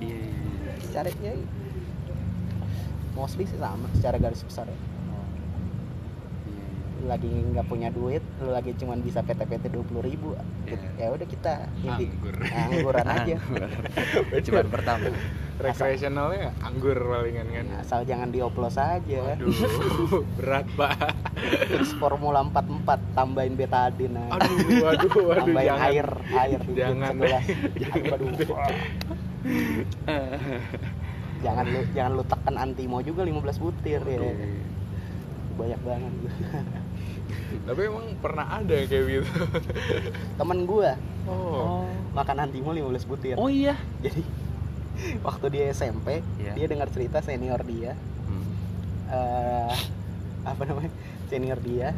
[0.00, 0.16] Iya.
[0.16, 0.72] iya, iya.
[0.80, 1.32] secara ya
[3.12, 4.78] mostly sih sama secara garis besar ya
[5.10, 5.26] Oh.
[6.46, 6.86] Iya, iya.
[6.86, 10.78] lu lagi nggak punya duit lu lagi cuman bisa PT-PT dua puluh ribu Iya.
[10.96, 12.34] ya udah kita Anggur.
[12.46, 13.36] angguran aja
[14.46, 15.10] Cuman pertama.
[15.58, 17.66] Recreationalnya anggur palingan kan.
[17.78, 19.50] asal jangan dioplos aja Aduh,
[20.36, 21.12] berat pak.
[21.66, 24.32] terus formula 44 tambahin betadine nah.
[24.32, 25.86] Aduh, aduh, aduh, tambahin jangan.
[25.86, 27.12] air air Jangan.
[27.12, 27.44] segelas.
[27.76, 28.30] jangan aduh
[31.40, 34.20] jangan lu jangan lu tekan antimo juga 15 butir ya
[35.52, 36.12] banyak banget
[37.62, 39.30] Tapi emang pernah ada kayak gitu.
[40.34, 41.84] temen gua Oh.
[42.10, 44.24] makan antimo 15 butir oh iya jadi
[45.26, 46.52] waktu dia SMP Iya.
[46.54, 47.92] dia dengar cerita senior dia
[48.24, 48.46] Hmm.
[49.08, 49.76] eh
[50.42, 50.90] apa namanya
[51.26, 51.92] senior dia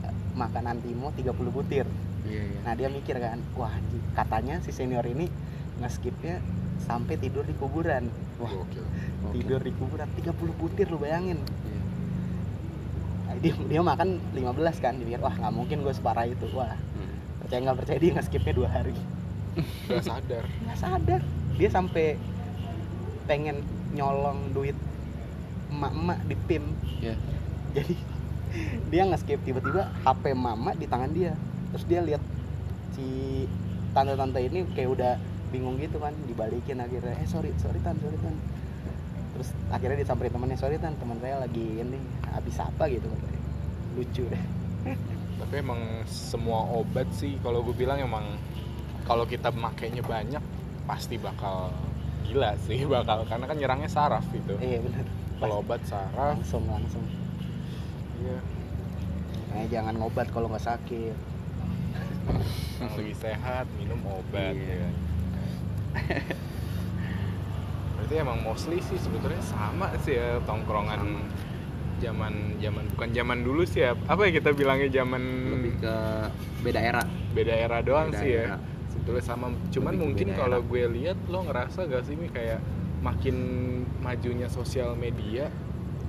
[0.00, 1.86] eh, makan antimo 30 butir
[2.22, 3.72] iya iya nah dia mikir kan wah
[4.12, 5.26] katanya si senior ini
[5.78, 6.38] ngeskipnya
[6.80, 8.06] sampai tidur di kuburan
[8.36, 8.84] wah Gokil.
[9.22, 9.32] Oke.
[9.34, 11.40] tidur di kuburan 30 butir lu bayangin
[13.40, 16.46] dia, dia makan 15 kan dia pikir wah nggak mungkin gue separah itu.
[16.52, 17.12] Wah Hmm.
[17.40, 18.94] percaya nggak percaya dia ngeskipnya dua hari.
[19.88, 20.44] Gak sadar.
[20.64, 21.20] nggak sadar.
[21.56, 22.20] Dia sampai
[23.24, 24.76] pengen nyolong duit
[25.70, 26.64] emak-emak di pim
[26.98, 27.14] Iya.
[27.72, 27.94] jadi
[28.90, 31.38] dia nge-skip tiba-tiba HP mama di tangan dia.
[31.70, 32.22] Terus dia lihat
[32.92, 33.06] si
[33.90, 35.12] tante-tante ini kayak udah
[35.50, 37.14] bingung gitu kan dibalikin akhirnya.
[37.14, 38.34] Eh sorry sorry tan sorry tan
[39.40, 41.96] terus akhirnya disamperin temannya sorry tan teman saya lagi ini
[42.28, 43.08] habis apa gitu
[43.96, 44.44] lucu deh
[45.40, 48.36] Tapi emang semua obat sih kalau gue bilang emang
[49.08, 50.44] kalau kita makainya banyak
[50.84, 51.72] pasti bakal
[52.28, 54.60] gila sih bakal karena kan nyerangnya saraf gitu.
[54.60, 55.08] iya bener
[55.40, 57.00] Kalau obat saraf, langsung langsung
[58.20, 58.36] iya.
[59.56, 61.16] eh jangan ngobat kalau nggak sakit
[62.76, 64.76] Yang lagi sehat minum obat Iya.
[64.76, 64.88] ya.
[68.10, 70.98] Berarti emang mostly sih sebetulnya sama sih ya tongkrongan
[72.02, 73.94] zaman zaman bukan zaman dulu sih ya.
[74.10, 75.22] Apa ya kita bilangnya zaman
[75.54, 75.94] lebih ke
[76.66, 77.02] beda era.
[77.30, 78.42] Beda era doang Beda sih ya.
[78.50, 78.58] era.
[78.90, 79.54] sebetulnya sama.
[79.70, 82.58] Cuman Lebih mungkin kalau gue lihat lo ngerasa gak sih ini kayak
[82.98, 83.36] makin
[84.02, 85.46] majunya sosial media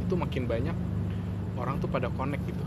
[0.02, 0.74] itu makin banyak
[1.54, 2.66] orang tuh pada connect gitu.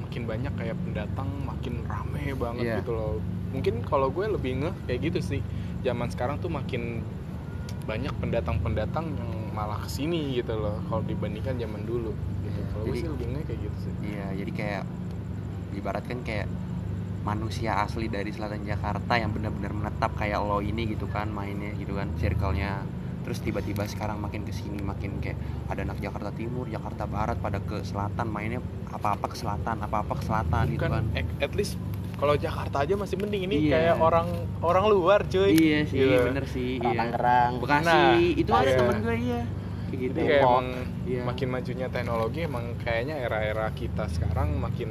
[0.00, 2.76] Makin banyak kayak pendatang makin rame banget Iya.
[2.80, 3.20] gitu loh.
[3.52, 5.40] Mungkin kalau gue lebih ngeh kayak gitu sih.
[5.84, 7.04] Zaman sekarang tuh makin
[7.86, 12.60] banyak pendatang-pendatang yang malah ke sini gitu loh kalau dibandingkan zaman dulu gitu.
[12.60, 13.92] Iya, kalau gue sih lebih ngeh kayak gitu sih.
[14.04, 14.82] Iya jadi kayak
[15.78, 16.48] ibaratkan kayak
[17.22, 21.94] manusia asli dari selatan Jakarta yang benar-benar menetap kayak lo ini gitu kan mainnya gitu
[21.94, 22.82] kan circle-nya.
[23.26, 25.34] Terus tiba-tiba sekarang makin ke sini makin kayak
[25.66, 30.24] ada anak Jakarta Timur Jakarta Barat pada ke selatan mainnya apa-apa ke selatan apa-apa ke
[30.30, 31.04] selatan gitu kan kan.
[31.18, 31.74] at- at least
[32.16, 33.42] kalau Jakarta aja masih mending.
[33.48, 33.72] Ini Iya.
[33.76, 34.28] kayak orang
[34.64, 35.52] orang luar cuy.
[35.52, 36.16] Iya sih Gitu.
[36.24, 36.96] bener sih iya.
[36.96, 37.52] Tangerang.
[37.60, 38.78] Bekasi Nah, itu ada iya.
[38.80, 39.42] temen gue iya.
[39.86, 40.16] Kayak gitu.
[40.16, 40.66] Jadi kayak emang
[41.06, 41.22] Iya.
[41.22, 44.90] makin majunya teknologi emang kayaknya era-era kita sekarang makin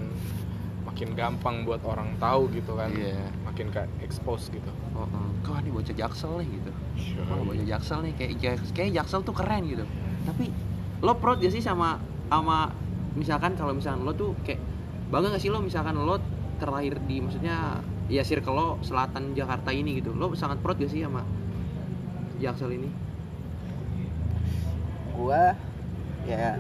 [0.86, 2.94] makin gampang buat orang tahu gitu kan.
[2.94, 3.20] Iya.
[3.44, 4.70] Makin kayak expose gitu.
[4.94, 5.28] Oh, oh.
[5.44, 6.72] kok ini bocah jaksel nih gitu?
[7.26, 8.14] Wah bocah jaksel nih?
[8.16, 9.84] Kayak kayak jaksel tuh keren gitu.
[10.24, 10.54] Tapi
[11.04, 12.70] lo proud gak sih sama sama
[13.14, 14.62] misalkan kalau misalkan lo tuh kayak
[15.12, 16.18] bangga gak sih lo misalkan lo
[16.58, 20.13] terlahir di maksudnya ya circle lo selatan Jakarta ini gitu.
[20.13, 21.26] Lo sangat proud gak sih sama
[22.39, 22.89] jaksel ini?
[25.15, 25.56] Gua
[26.28, 26.60] ya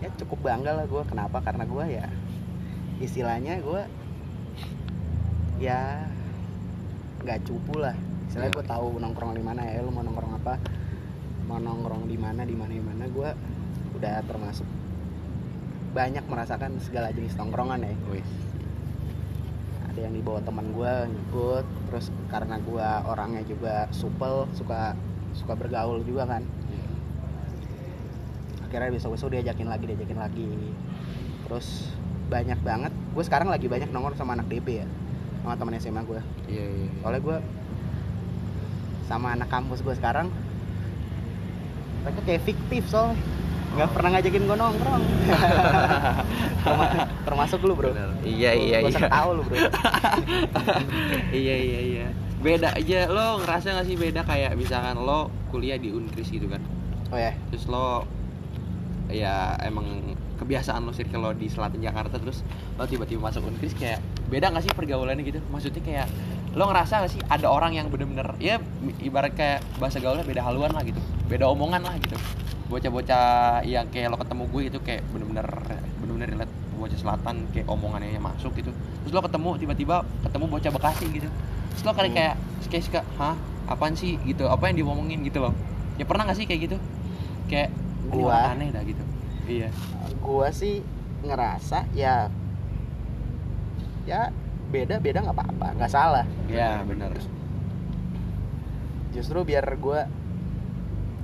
[0.00, 1.02] ya cukup bangga lah gua.
[1.04, 1.40] Kenapa?
[1.44, 2.08] Karena gua ya
[2.96, 3.84] istilahnya gua
[5.60, 6.08] ya
[7.24, 7.96] nggak cupu lah.
[8.28, 8.56] Istilahnya Ya.
[8.56, 10.54] gua tahu nongkrong di mana ya lu mau nongkrong apa
[11.46, 13.30] mau nongkrong di mana di mana di mana gua
[13.96, 14.66] udah termasuk
[15.96, 17.94] banyak merasakan segala jenis nongkrongan ya.
[18.12, 18.45] Wih.
[19.96, 21.64] Ada yang dibawa teman gua ngikut.
[21.88, 24.92] Terus karena gua orangnya juga supel suka
[25.32, 26.44] suka bergaul juga kan.
[28.68, 30.52] Akhirnya besok-besok diajakin lagi diajakin lagi.
[31.48, 31.88] Terus
[32.28, 32.92] banyak banget.
[33.16, 34.86] Gue sekarang lagi banyak nongkrong sama anak DB ya
[35.46, 37.38] sama teman SMA gue iya iya soalnya gue
[39.06, 40.26] sama anak kampus gue sekarang
[42.02, 43.14] mereka kayak fiktif soalnya
[43.76, 45.02] nggak pernah ngajakin gue nongkrong.
[46.64, 47.92] Terma- termasuk lu bro.
[47.92, 48.10] Bener.
[48.24, 49.08] iya iya Gua iya.
[49.12, 49.56] tahu lu bro.
[51.44, 52.06] Iya iya iya.
[52.40, 53.06] Beda aja.
[53.12, 56.64] Lo ngerasa gak sih beda kayak misalkan lo kuliah di Unkris gitu kan?
[57.12, 58.02] Oh ya terus lo
[59.06, 59.86] ya emang
[60.40, 62.42] kebiasaan lo circle lo di selatan Jakarta terus
[62.74, 64.00] lo tiba-tiba masuk Unkris kayak
[64.32, 65.44] beda gak sih pergaulannya gitu?
[65.52, 66.08] Maksudnya kayak
[66.56, 68.56] lo ngerasa gak sih ada orang yang bener-bener ya
[69.04, 70.98] ibarat kayak bahasa gaulnya beda haluan lah gitu.
[71.28, 72.16] Beda omongan lah gitu
[72.66, 75.46] bocah-bocah yang kayak lo ketemu gue itu kayak bener-bener
[76.02, 76.54] bener-bener relate.
[76.76, 78.68] Bocah selatan kayak omongannya yang masuk gitu.
[78.74, 81.28] Terus lo ketemu tiba-tiba ketemu bocah Bekasi gitu.
[81.72, 82.16] Terus lo kayak Hmm.
[82.16, 82.34] kayak
[82.68, 83.36] kayak suka hah?
[83.66, 84.18] Apaan sih?
[84.22, 84.44] Gitu.
[84.44, 85.22] Apa yang diomongin?
[85.22, 85.54] Gitu loh.
[85.96, 86.76] Ya pernah gak sih kayak gitu?
[87.48, 87.70] Kayak
[88.06, 89.02] Gua- aneh dah gitu.
[89.46, 89.70] Iya.
[90.20, 90.82] Gua sih
[91.22, 92.28] ngerasa ya
[94.06, 94.30] ya
[94.70, 96.22] beda beda nggak apa-apa nggak salah.
[96.46, 97.10] Ya benar
[99.10, 100.04] justru biar gua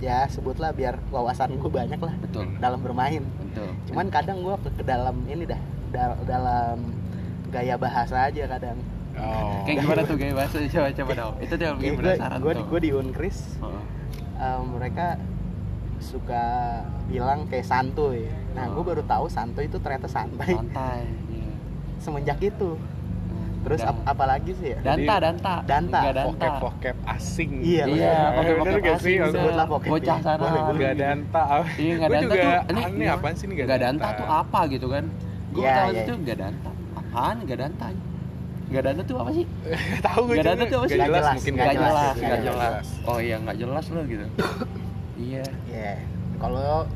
[0.02, 2.42] ya sebutlah biar wawasan gue banyak lah betul.
[2.58, 3.22] dalam bermain.
[3.22, 3.70] Betul.
[3.86, 6.76] Cuman kadang gue ke, ke dalam ini dah dal- dalam
[7.48, 8.82] gaya bahasa aja kadang.
[9.14, 9.62] Oh.
[9.62, 10.58] Kayak gimana tuh gaya bahasa?
[10.58, 11.34] Coba coba dong.
[11.38, 12.64] Itu dia bikin penasaran gue tuh.
[12.66, 13.38] gue di Unkris.
[13.56, 13.84] Heeh.
[14.36, 15.06] eh, mereka
[16.02, 16.44] suka
[17.06, 18.26] bilang kayak santuy.
[18.52, 18.84] Nah gue Oh.
[18.84, 20.50] baru tahu santuy itu ternyata santai.
[20.50, 21.52] Santai iya.
[21.96, 22.74] semenjak itu
[23.62, 24.78] terus Dan- ap- apalagi sih ya?
[24.82, 25.54] Danta danta.
[25.62, 26.00] Danta.
[26.02, 26.22] Danta.
[26.26, 27.52] vocab vocab asing.
[27.62, 29.16] Iya, iya gak sih?
[29.16, 30.42] asing Sebutlah vocab bocah sana.
[30.42, 30.80] Boleh, boleh.
[30.80, 31.42] Gak danta.
[31.74, 34.86] Iya nggak Gua danta tuh ini aneh apaan sih ini nggak danta tuh apa gitu
[34.86, 35.04] kan?
[35.52, 36.02] Gue Iya, tahu iya.
[36.02, 36.70] itu nggak danta.
[36.92, 37.86] Apaan nggak danta?
[38.72, 39.44] Nggak danta tuh apa sih?
[39.92, 40.96] Gak tau gue Nggak danta tuh apa sih?
[40.96, 42.86] Gak jelas mungkin jelas, nggak jelas nggak nggak jelas.
[43.04, 44.26] oh iya nggak jelas lo gitu.
[45.22, 45.44] Iya.
[45.68, 45.92] Iya.
[46.36, 46.88] Kalau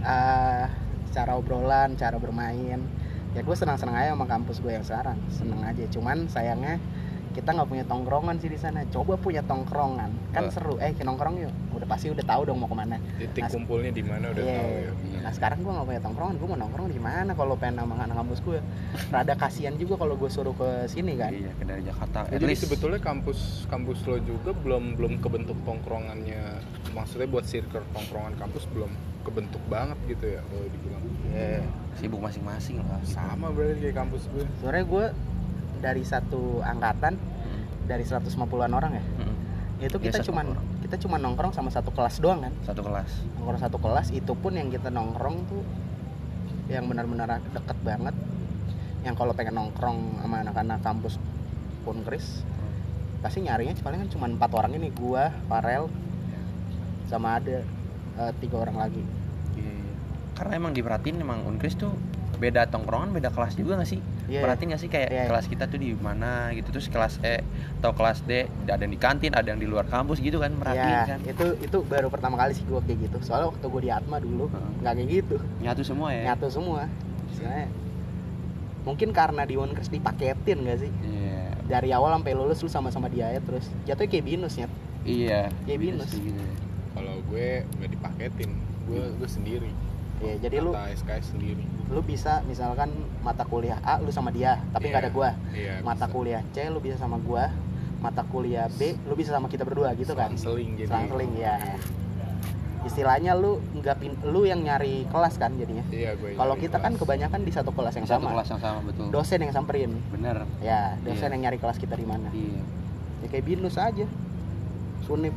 [0.00, 0.64] eh,
[1.10, 2.80] cara obrolan, cara bermain,
[3.36, 5.84] ya gue senang-senang aja sama kampus gue yang sekarang, seneng aja.
[5.92, 6.80] Cuman sayangnya
[7.30, 8.80] kita nggak punya tongkrongan sih di sana.
[8.88, 10.50] Coba punya tongkrongan, kan Oh.
[10.50, 10.74] seru.
[10.80, 11.52] Eh, ke nongkrong yuk.
[11.76, 12.96] Udah pasti udah tahu dong mau ke mana.
[13.20, 14.56] Titik Nah, kumpulnya di mana udah Iya.
[14.56, 17.30] tahu ya Nah sekarang gue nggak punya tongkrongan, gue mau nongkrong di mana?
[17.30, 18.58] Kalau pengen sama anak kampus gue,
[19.12, 21.28] rada kasihan juga kalau gue suruh ke sini kan.
[21.30, 25.60] iya ke dari Jakarta at Jadi least sebetulnya kampus kampus lo juga belum belum kebentuk
[25.60, 26.40] tongkrongannya
[26.94, 28.88] maksudnya buat circle tongkrongan kampus belum
[29.26, 31.66] kebentuk banget gitu ya kalau dibilang Iya.
[31.92, 35.04] sibuk masing-masing lah sama berarti kayak kampus gue Sebenarnya gue
[35.76, 37.62] dari satu angkatan Hmm.
[37.84, 39.04] dari 150-an orang ya.
[39.16, 39.34] Hmm.
[39.78, 40.64] Itu kita satu cuman orang.
[40.80, 42.52] kita cuma nongkrong sama satu kelas doang kan.
[42.62, 45.62] satu kelas nongkrong satu kelas itu pun yang kita nongkrong tuh
[46.66, 48.14] yang benar-benar deket banget
[49.02, 51.20] yang kalau pengen nongkrong sama anak-anak kampus
[51.82, 52.42] pun Kris
[53.16, 55.86] pasti nyarinya paling kan cuma empat orang ini gua Farel
[57.04, 57.62] sama ada
[58.18, 59.02] eh, tiga orang lagi
[59.52, 59.92] Iya, iya.
[60.32, 61.96] Karena emang diperhatiin emang Unkris tuh
[62.36, 63.96] beda tongkrongan, beda kelas juga gak sih?
[64.26, 64.44] Iya.
[64.44, 65.24] Perhatiin gak sih kayak Iya.
[65.26, 67.40] kelas kita tuh di mana gitu terus kelas E
[67.80, 70.92] atau kelas D ada yang di kantin, ada yang di luar kampus gitu kan merhatiin
[70.92, 71.20] ya kan.
[71.24, 74.52] itu itu baru pertama kali sih gua kayak gitu soalnya waktu gua di Atma dulu
[74.78, 76.22] nggak kayak gitu Nyatu semua ya.
[76.26, 76.84] nyatu semua
[77.26, 77.68] Istilahnya,
[78.82, 81.56] mungkin karena di Unkris dipaketin gak sih Iya.
[81.66, 84.68] dari awal sampai lulus lu sama-sama dia ya terus jatuhnya kayak binus ya
[85.02, 85.48] Iya.
[85.64, 86.10] Kayak binus.
[86.12, 86.44] gitu.
[86.96, 88.50] Kalau gue nggak dipaketin
[88.86, 89.70] gue gue sendiri
[90.16, 92.88] ya jadi lu SKS sendiri lu bisa misalkan
[93.20, 95.06] mata kuliah A lu sama dia tapi nggak Iya.
[95.06, 96.10] ada gua iya mata bisa.
[96.10, 97.52] kuliah C lu bisa sama gua
[97.96, 101.56] mata kuliah B lu bisa sama kita berdua gitu kan seling jadi selang-seling ya
[102.82, 106.94] istilahnya lu nggak pin lu yang nyari kelas kan jadinya iya gue kalau kita kan
[106.94, 107.02] kelas.
[107.02, 109.06] kebanyakan di satu kelas yang Satu sama kelas yang sama betul.
[109.10, 110.46] dosen yang samperin Bener.
[110.60, 111.34] ya dosen Iya.
[111.34, 112.62] yang nyari kelas kita di mana Iya.
[113.20, 114.06] ya kayak binus aja
[115.02, 115.34] sunip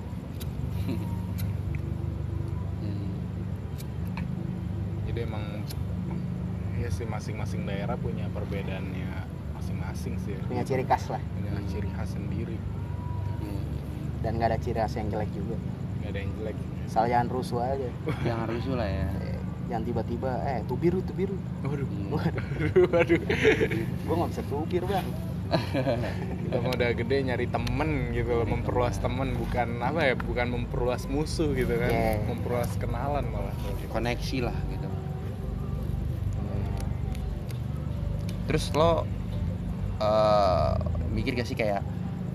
[5.19, 5.43] jadi emang
[6.79, 10.41] ya sih masing-masing daerah punya perbedaannya masing-masing sih ya.
[10.47, 12.55] punya ciri khas lah punya ciri khas sendiri
[13.39, 13.59] Iya.
[14.23, 15.59] dan nggak ada ciri khas yang jelek juga
[15.99, 16.55] nggak ada yang jelek
[16.87, 17.89] asal jangan rusuh aja
[18.23, 19.05] Jangan rusuh lah ya.
[19.69, 22.07] Jangan tiba-tiba eh tuh biru tuh biru waduh Iya.
[22.15, 23.19] waduh waduh
[24.07, 25.07] gua nggak bisa tubir bang
[26.45, 31.03] kita mau udah gede nyari temen gitu loh, memperluas temen bukan apa ya bukan memperluas
[31.05, 32.23] musuh gitu kan Iya.
[32.23, 33.51] memperluas kenalan malah.
[33.89, 34.78] Koneksi lah gitu.
[38.49, 39.05] Terus lo
[40.01, 40.73] eh,
[41.13, 41.85] mikir gak sih kayak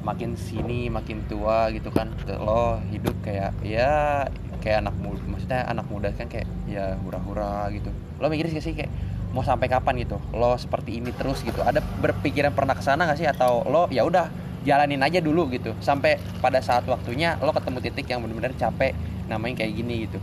[0.07, 4.29] makin sini makin tua gitu kan lo hidup kayak ya
[4.61, 7.91] kayak anak muda maksudnya anak muda kan kayak ya hura-hura gitu.
[8.23, 8.95] Lo mikir gak sih kayak
[9.35, 10.23] mau sampai kapan gitu?
[10.31, 11.67] Lo seperti ini terus gitu.
[11.67, 13.27] Ada berpikiran pernah ke sana gak sih?
[13.27, 14.31] Atau lo ya udah
[14.63, 15.75] jalanin aja dulu gitu.
[15.83, 18.95] Sampai pada saat waktunya lo ketemu titik yang benar-benar capek
[19.27, 20.23] namanya kayak gini gitu.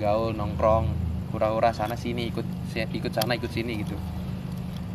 [0.00, 0.88] Gaul nongkrong
[1.36, 3.98] hura-hura sana sini ikut ikut sana ikut sini gitu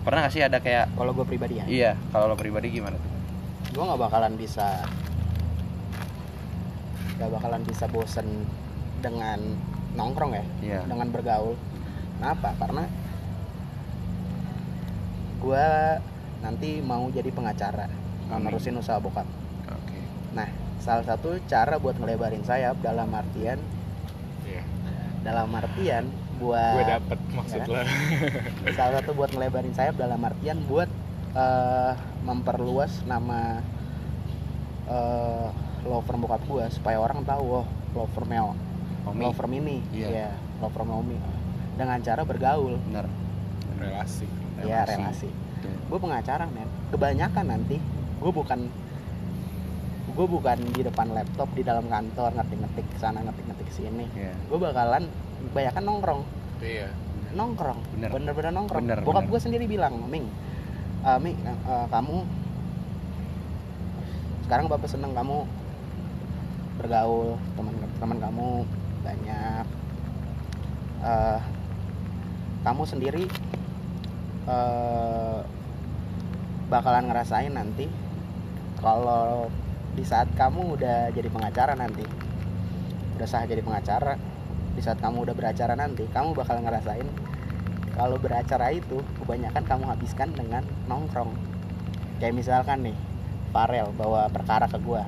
[0.03, 1.65] pernah gak sih ada kayak kalau gue pribadi ya?
[1.65, 3.11] Iya kalau lo pribadi gimana tuh?
[3.73, 4.83] Gue nggak bakalan bisa
[7.17, 8.27] nggak bakalan bisa bosen
[8.99, 9.39] dengan
[9.95, 10.45] nongkrong ya?
[10.61, 10.79] Iya.
[10.85, 11.55] Dengan bergaul.
[12.19, 12.55] Kenapa?
[12.59, 12.83] Karena
[15.43, 15.67] gue
[16.39, 17.87] nanti mau jadi pengacara
[18.31, 18.47] Amin.
[18.47, 19.27] nerusin usaha bokap.
[19.67, 19.99] Oke.
[20.35, 20.47] Nah
[20.79, 23.59] salah satu cara buat ngelebarin sayap dalam artian
[24.43, 24.63] Iya.
[25.23, 27.65] dalam artian buat gue dapet maksud Ya.
[27.67, 27.81] lo.
[28.77, 30.89] Salah satu buat ngelebarin sayap dalam artian buat
[31.31, 31.91] eh,
[32.21, 33.61] memperluas nama
[34.85, 35.47] eh,
[35.83, 38.55] law firm bokap gua supaya orang tahu oh law firm Mel
[39.03, 39.19] Omi.
[39.19, 40.07] law firm ini Iya.
[40.09, 41.17] ya law firm Omi.
[41.73, 42.79] Dengan cara bergaul.
[42.81, 43.05] Bener.
[43.75, 44.27] Relasi.
[44.61, 44.95] Ya Relasi.
[44.95, 45.29] relasi.
[45.83, 46.69] Gue pengacara men.
[46.89, 47.77] Kebanyakan nanti
[48.15, 48.69] gue bukan
[50.05, 54.05] gue bukan di depan laptop di dalam kantor ngetik-ngetik sana ngetik-ngetik sini.
[54.13, 54.33] Iya.
[54.39, 55.03] gue bakalan
[55.51, 56.21] kebanyakan nongkrong.
[56.63, 56.89] Iya.
[57.33, 57.79] Nongkrong.
[57.97, 58.09] Bener.
[58.13, 58.83] bener-bener nongkrong.
[58.85, 59.31] Bener, bokap bener.
[59.35, 60.29] gue sendiri bilang Ming
[61.03, 62.17] eh, Ming eh, kamu
[64.47, 65.47] sekarang bapak seneng kamu
[66.77, 68.47] bergaul teman-teman kamu
[69.01, 69.65] banyak.
[71.03, 71.39] Eh,
[72.63, 73.23] kamu sendiri
[74.47, 75.39] eh,
[76.71, 77.91] bakalan ngerasain nanti
[78.79, 79.51] kalau
[79.93, 82.01] di saat kamu udah jadi pengacara nanti
[83.13, 84.17] udah sah jadi pengacara
[84.73, 87.05] di saat kamu udah beracara nanti kamu bakal ngerasain
[87.93, 91.29] kalau beracara itu kebanyakan kamu habiskan dengan nongkrong.
[92.17, 92.97] Kayak misalkan nih
[93.53, 95.05] Farel bawa perkara ke gua.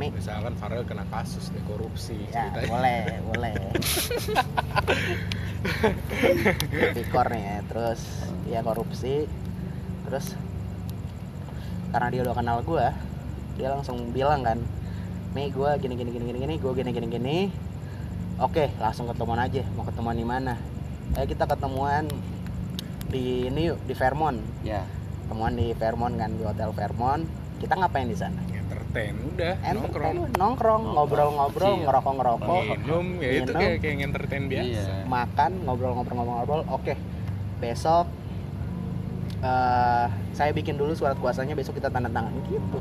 [0.00, 2.68] Nih misalkan Farel kena kasus nih korupsi ya ceritanya.
[2.72, 3.54] boleh boleh.
[6.96, 8.00] Pikor nih ya terus
[8.48, 9.28] ya korupsi
[10.08, 10.36] terus
[11.92, 12.92] karena dia udah kenal gua
[13.54, 14.58] dia langsung bilang kan
[15.36, 17.38] nih gua gini gini gini gini gini gua gini gini gini
[18.38, 19.62] oke langsung ketemuan aja.
[19.74, 20.58] Mau ketemuan di mana?
[21.14, 22.08] Eh kita ketemuan
[23.08, 24.82] di ini yuk di Fairmont ya.
[25.24, 27.24] Ketemuan di Fairmont kan di hotel Fairmont
[27.62, 28.40] kita ngapain di sana?
[28.50, 30.82] Entertain udah nongkrong Entertain, nongkrong.
[30.94, 31.84] ngobrol-ngobrol Chill.
[31.86, 32.62] ngerokok-ngerokok.
[32.78, 33.60] Minum ya itu Minum.
[33.60, 34.66] kayak kayak entertain biasa.
[34.66, 34.84] Iya.
[35.06, 36.60] Makan ngobrol-ngobrol-ngobrol.
[36.70, 36.94] Oke
[37.62, 38.06] besok
[39.44, 42.32] eh saya bikin dulu surat kuasanya besok kita tanda tangan.
[42.48, 42.78] Gitu.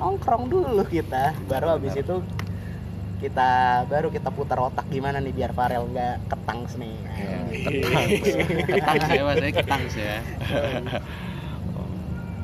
[0.00, 1.36] Nongkrong dulu kita.
[1.46, 2.24] Baru habis itu
[3.22, 3.50] kita
[3.86, 6.96] baru kita putar otak gimana nih biar Farel nggak ketang nih.
[7.14, 8.06] Iya, ketang
[8.66, 10.18] ketang saya maksudnya ketang sih ya.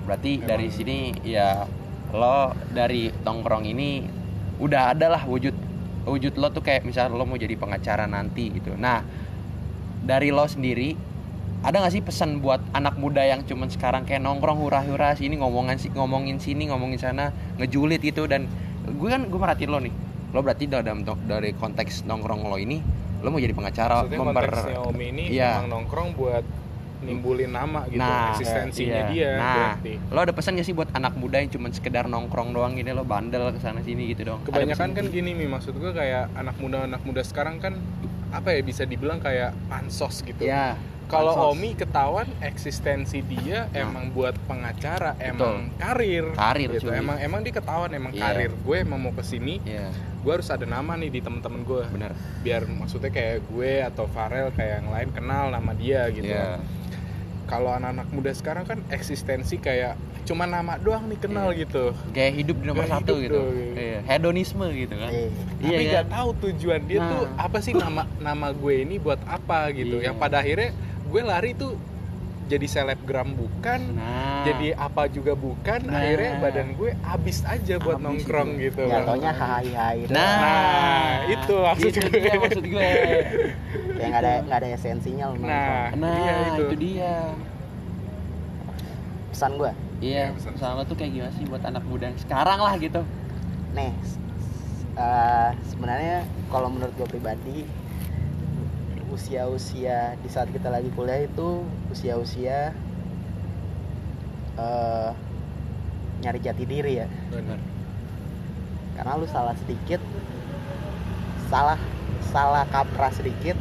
[0.07, 1.67] Berarti dari sini ya
[2.15, 4.07] lo dari tongkrong ini
[4.63, 5.53] udah ada lah wujud
[6.09, 8.79] wujud lo tuh kayak misalnya lo mau jadi pengacara nanti gitu.
[8.79, 9.03] Nah
[10.07, 10.95] dari lo sendiri
[11.59, 15.75] ada gak sih pesan buat anak muda yang cuman sekarang kayak nongkrong hura-hura sini ngomongin
[15.75, 18.31] si- ngomongin sini ngomongin sana ngejulit gitu?
[18.31, 18.47] Dan
[18.89, 19.91] gue kan gue merhatiin lo nih
[20.39, 22.79] lo berarti dalam dari konteks nongkrong lo ini
[23.19, 25.51] lo mau jadi pengacara maksudnya memper konteksnya Om ini Iya.
[25.59, 26.45] emang nongkrong buat
[26.99, 29.11] nimbulin nama gitu Nah, eksistensinya iya.
[29.11, 29.93] dia Nah, berarti.
[30.15, 33.03] lo ada pesan gak sih buat anak muda yang cuman sekedar nongkrong doang gini lo
[33.03, 36.87] bandel ke sana sini gitu dong kebanyakan kan gini nih maksud gue kayak anak muda
[36.87, 37.75] anak muda sekarang kan
[38.31, 40.47] apa ya bisa dibilang kayak pansos gitu.
[40.47, 41.33] Ya kalau.
[41.49, 43.83] Omi ketahuan eksistensi dia Nah.
[43.83, 46.97] emang buat pengacara emang karir Karir, gitu cuy.
[46.97, 48.23] emang emang dia ketahuan emang Iya.
[48.23, 51.83] karir gue emang mau ke sini ya gue harus ada nama nih di temen-temen gue
[51.89, 56.61] benar biar maksudnya kayak gue atau Farel kayak yang lain kenal nama dia gitu ya
[57.45, 61.65] kalau anak-anak muda sekarang kan eksistensi kayak cuma nama doang nih kenal Iya.
[61.65, 63.41] gitu kayak hidup di nomor Kayak satu gitu.
[63.73, 66.13] Iya, hedonisme gitu kan Eh, tapi iya nggak kan?
[66.13, 67.09] tahu tujuan dia Nah.
[67.09, 70.13] tuh apa sih nama nama gue ini buat apa gitu Iya.
[70.13, 70.77] yang pada akhirnya
[71.09, 71.73] gue lari tuh
[72.45, 75.99] jadi selebgram bukan nah jadi apa juga bukan Nah.
[75.99, 78.65] akhirnya badan gue habis aja buat Habis nongkrong itu.
[78.71, 80.17] gitu jatuhnya hai hai Nah.
[80.39, 82.19] Nah, itu maksud itu gue.
[82.19, 82.89] dia maksud gue
[83.91, 85.43] kayak nggak ada nggak ada esensinya lo Nah.
[85.43, 85.93] nongkrong.
[85.99, 86.63] nah Iya, itu.
[86.63, 86.75] itu.
[86.79, 87.13] dia
[89.29, 90.51] pesan gue iya Iya, pesan.
[90.55, 93.01] pesan lo tuh kayak gimana sih buat anak muda yang sekarang lah gitu
[93.71, 93.93] nih
[94.97, 96.17] eh, sebenarnya
[96.49, 97.59] kalau menurut gue pribadi
[99.19, 102.71] usia-usia di saat kita lagi kuliah itu usia-usia
[104.55, 105.11] eh,
[106.23, 107.11] nyari jati diri ya.
[107.35, 107.59] Bener.
[108.99, 110.03] karena lu salah sedikit
[111.51, 111.79] salah
[112.35, 113.55] salah kaprah sedikit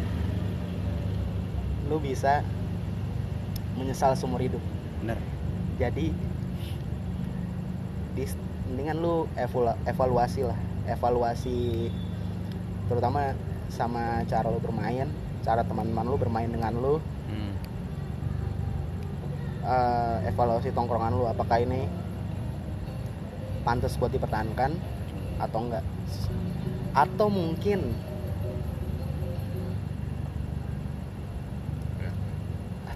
[1.89, 2.41] lu bisa
[3.77, 4.61] menyesal seumur hidup.
[5.01, 5.17] Bener
[5.77, 6.09] jadi
[8.17, 8.23] di,
[8.73, 10.57] mendingan lu evolu- evaluasi lah.
[10.89, 11.89] Evaluasi
[12.89, 13.37] terutama
[13.69, 15.05] sama cara lu bermain
[15.47, 16.99] cara teman-teman lu bermain dengan lu.
[17.31, 17.55] Hmm.
[19.67, 21.87] eh, evaluasi tongkrongan lu apakah ini
[23.63, 24.75] pantas buat dipertahankan
[25.39, 25.83] atau enggak?
[26.91, 27.95] Atau mungkin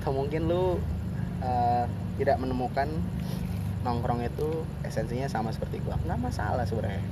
[0.01, 0.63] atau mungkin lu
[1.39, 1.85] eh,
[2.19, 2.87] tidak menemukan
[3.87, 5.95] nongkrong itu esensinya sama seperti gua?
[6.03, 7.03] Nggak masalah sebenarnya.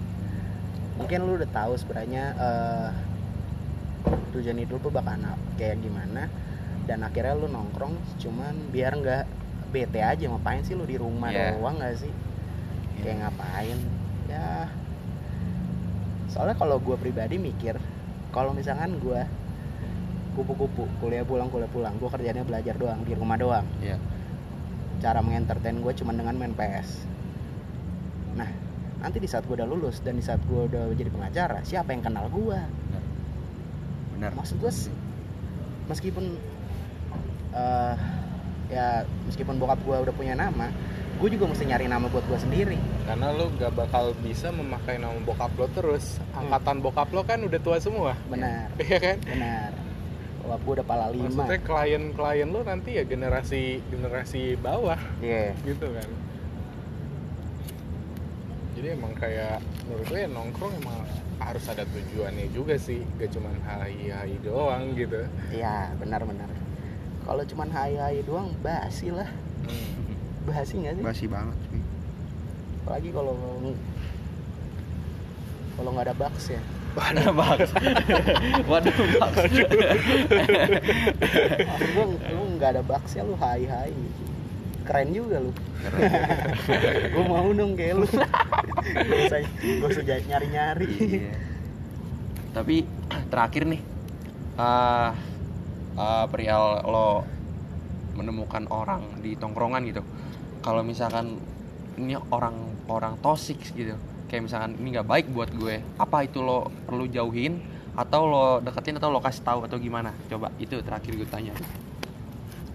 [1.00, 2.90] Mungkin lu udah tahu sebenarnya eh,
[4.32, 5.18] tujuan hidup lu bakal
[5.56, 6.28] kayak gimana
[6.86, 9.24] dan akhirnya lu nongkrong cuman biar nggak
[9.70, 11.54] bete aja ngapain sih lu di rumah Iya.
[11.56, 12.14] doang nggak sih?
[13.00, 13.78] Kayak ngapain?
[14.26, 14.66] Ya
[16.28, 17.78] soalnya kalau gue pribadi mikir
[18.30, 19.22] kalau misalkan gue
[20.34, 23.66] kupu-kupu kuliah pulang kuliah pulang gue kerjanya belajar doang di rumah doang.
[23.80, 23.98] Iya.
[25.00, 27.08] cara mengentertain gue cuma dengan main PS
[28.30, 28.52] nah
[29.00, 32.04] nanti di saat gue udah lulus dan di saat gue udah jadi pengacara siapa yang
[32.04, 32.60] kenal gue
[34.20, 34.92] bener maksud gue sih,
[35.88, 36.36] meskipun
[37.56, 37.96] eh,
[38.68, 40.68] ya meskipun bokap gue udah punya nama
[41.20, 42.80] gue juga mesti nyari nama buat gue sendiri.
[43.04, 46.16] Karena lu gak bakal bisa memakai nama bokap lo terus.
[46.32, 48.16] Angkatan bokap lo kan udah tua semua.
[48.32, 48.72] Benar.
[48.80, 49.18] Iya kan?
[49.28, 49.70] Benar.
[50.40, 51.28] Bokap gue udah pala lima.
[51.28, 54.96] Maksudnya klien-klien lo nanti ya generasi generasi bawah.
[55.20, 55.52] Iya.
[55.68, 56.10] gitu kan.
[58.80, 59.60] Jadi emang kayak
[59.92, 61.04] menurut gue ya nongkrong emang
[61.40, 65.24] harus ada tujuannya juga sih gak cuman hai hai doang gitu.
[65.56, 66.50] Iya benar-benar
[67.30, 69.30] kalau cuman hai-hai doang basi lah.
[70.50, 71.04] Basi nggak sih?
[71.06, 71.78] Basi banget cuy.
[72.82, 73.38] apalagi kalau
[75.78, 76.62] kalau nggak ada bucks ya.
[76.98, 77.70] Waduh, Baks.
[78.66, 78.96] Waduh,
[81.94, 83.94] gua lu nggak ada bucks ya lu hai-hai
[84.90, 85.54] keren juga lu.
[87.14, 88.08] Gue mau dong kayak lu.
[88.10, 90.90] Gak usah gak usah nyari-nyari.
[90.98, 91.34] Iya.
[92.50, 92.82] Tapi
[93.30, 93.82] terakhir nih,
[94.58, 95.14] ah
[95.94, 97.22] ah, perihal lo
[98.18, 100.02] menemukan orang di tongkrongan gitu.
[100.66, 101.38] Kalau misalkan
[102.02, 102.58] ini orang
[102.90, 103.94] orang toxic gitu,
[104.26, 107.62] kayak misalkan ini nggak baik buat gue, apa itu lo perlu jauhin?
[107.94, 108.98] Atau lo deketin?
[108.98, 109.60] Atau lo kasih tahu?
[109.70, 110.16] Atau gimana?
[110.32, 111.54] Coba itu terakhir gue tanya.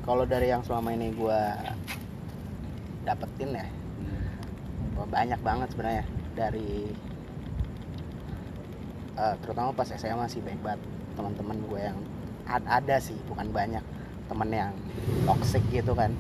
[0.05, 1.41] kalau dari yang selama ini gue
[3.05, 3.67] dapetin ya.
[4.97, 6.91] Gua banyak banget sebenarnya dari
[9.15, 10.83] eh, terutama pas SMA sih baik banget
[11.15, 11.99] teman-teman gue yang
[12.51, 13.85] ad- ada sih bukan banyak
[14.27, 14.73] temen yang
[15.29, 16.11] toxic gitu kan.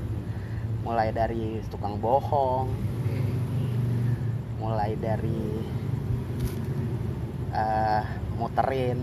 [0.84, 2.68] Mulai dari tukang bohong
[4.64, 5.60] mulai dari
[7.52, 8.02] eh,
[8.40, 8.98] muterin.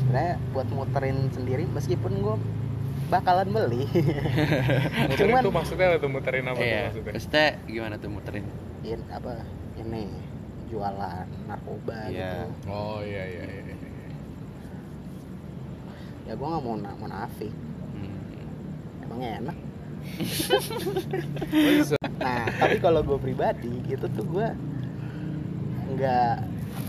[0.00, 2.36] Sebenarnya buat muterin sendiri meskipun gue
[3.06, 3.84] bakalan beli
[5.08, 8.44] muterin Cuman- tuh maksudnya apa tuh muterin apa tuh Iya, maksudnya maksudnya gimana tuh muterin?
[8.82, 9.32] in apa
[9.76, 10.04] ini
[10.66, 12.48] jualan narkoba Iya.
[12.48, 13.76] gitu oh iya iya iya, iya.
[16.24, 17.52] ya gue nggak mau na- munafik
[17.90, 18.16] Hmm.
[19.02, 19.56] emangnya enak
[21.54, 21.96] bisa.
[22.14, 24.48] nah tapi kalau gue pribadi itu tuh gue
[25.90, 26.34] nggak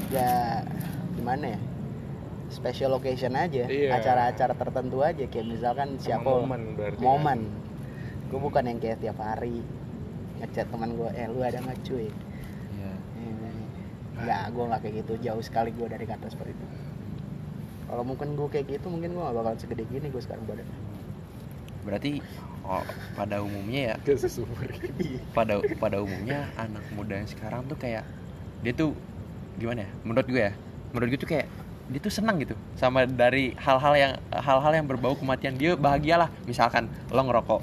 [0.05, 0.55] nggak
[1.13, 1.59] gimana ya
[2.50, 3.66] special occasion aja.
[3.66, 3.89] Iya.
[3.98, 7.06] acara-acara tertentu aja kayak misalkan siapa momen berarti kan?
[7.06, 7.39] momen.
[8.30, 9.62] Gue bukan yang kayak tiap hari
[10.41, 12.08] ngechat teman gue eh lu ada nggak cuy?
[12.76, 12.93] Iya.
[13.22, 13.54] Eh,
[14.26, 15.14] nggak gue nggak kayak gitu.
[15.22, 16.66] Jauh sekali gue dari kata seperti itu.
[17.86, 20.68] Kalau mungkin gue kayak gitu mungkin gue gak bakalan segede gini gue sekarang badan.
[21.86, 22.18] Berarti
[22.66, 22.82] oh,
[23.14, 23.96] pada umumnya ya
[25.38, 28.02] pada pada umumnya anak muda yang sekarang tuh kayak
[28.66, 28.98] dia tuh
[29.62, 29.89] gimana ya?
[30.02, 30.54] Menurut gue ya
[30.96, 31.48] menurut gue tuh kayak
[31.86, 35.54] dia tuh senang gitu sama dari hal-hal yang hal-hal yang berbau kematian.
[35.54, 37.62] Dia bahagialah misalkan lo ngerokok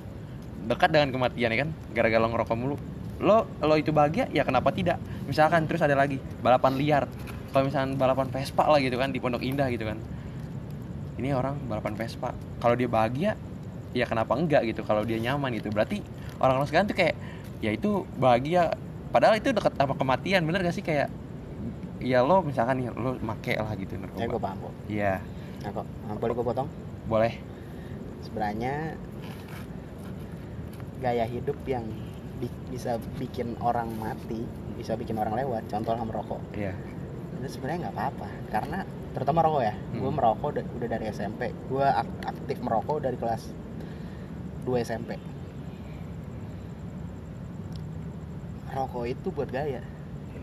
[0.71, 2.77] dekat dengan kematian ya kan gara-gara lo ngerokok mulu.
[3.19, 5.03] Lo lo itu bahagia ya kenapa tidak?
[5.27, 7.05] Misalkan terus ada lagi balapan liar.
[7.51, 9.99] Kalau misalkan balapan Vespa lah gitu kan di Pondok Indah gitu kan.
[11.19, 12.31] Ini orang balapan Vespa.
[12.63, 13.35] Kalau dia bahagia
[13.93, 14.87] ya kenapa enggak gitu?
[14.87, 15.69] Kalau dia nyaman gitu.
[15.75, 15.99] Berarti
[16.39, 17.19] orang-orang sekarang tuh kayak
[17.59, 18.71] ya itu bahagia.
[19.13, 20.81] Padahal itu dekat sama kematian bener gak sih?
[20.81, 21.13] Kayak
[22.03, 25.15] ya lo misalkan nih lo make lah gitu ya gue narkoba paham kok iya.
[25.63, 26.69] Nah kok nah, boleh gue potong?
[27.07, 27.33] Boleh.
[28.21, 28.99] Sebenarnya
[30.99, 31.87] gaya hidup yang
[32.39, 34.43] bi- bisa bikin orang mati
[34.75, 36.75] bisa bikin orang lewat contohnya merokok iya.
[37.39, 38.79] Itu sebenarnya nggak apa-apa karena
[39.13, 39.75] terutama rokok ya.
[39.93, 40.17] Gue Hmm.
[40.17, 43.55] merokok udah, udah dari SMP gue ak- aktif merokok dari kelas
[44.63, 45.19] 2 SMP
[48.73, 49.85] rokok itu buat gaya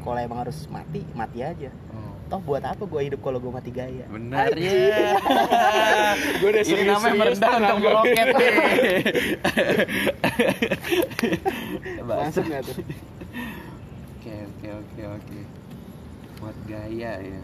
[0.02, 1.72] kalau emang harus mati mati aja.
[1.92, 2.14] Oh.
[2.30, 4.06] toh buat apa gue hidup kalau gue mati gaya?
[4.06, 4.54] Benar.
[4.54, 5.18] Ya
[6.42, 7.90] Gue udah ini namanya merendah untuk gue.
[7.90, 8.28] meroket
[12.06, 12.76] masuk nggak tuh?
[14.20, 15.40] Oke oke oke oke.
[16.38, 17.42] Buat gaya ya.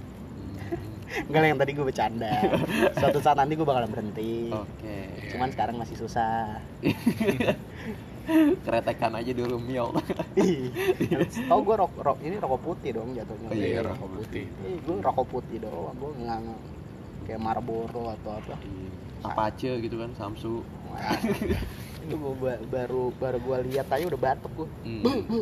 [1.25, 2.33] Enggak lah yang tadi gue bercanda.
[2.99, 4.51] Suatu saat nanti gue bakalan berhenti.
[4.51, 4.97] Oke.
[5.33, 6.61] Cuman sekarang masih susah
[8.65, 9.93] keretekan aja dulu miol
[11.45, 13.47] tau gue rok, rok ini rokok putih dong jatuhnya.
[13.49, 14.45] Oh, iya, Iya, rokok putih.
[14.65, 16.39] Eh, gue rokok putih doang gue nggak
[17.29, 18.55] kayak Marlboro atau apa.
[19.25, 20.61] Apache gitu kan Samsu
[22.05, 25.25] itu gue baru baru gue lihat aja udah batuk gue Hmm.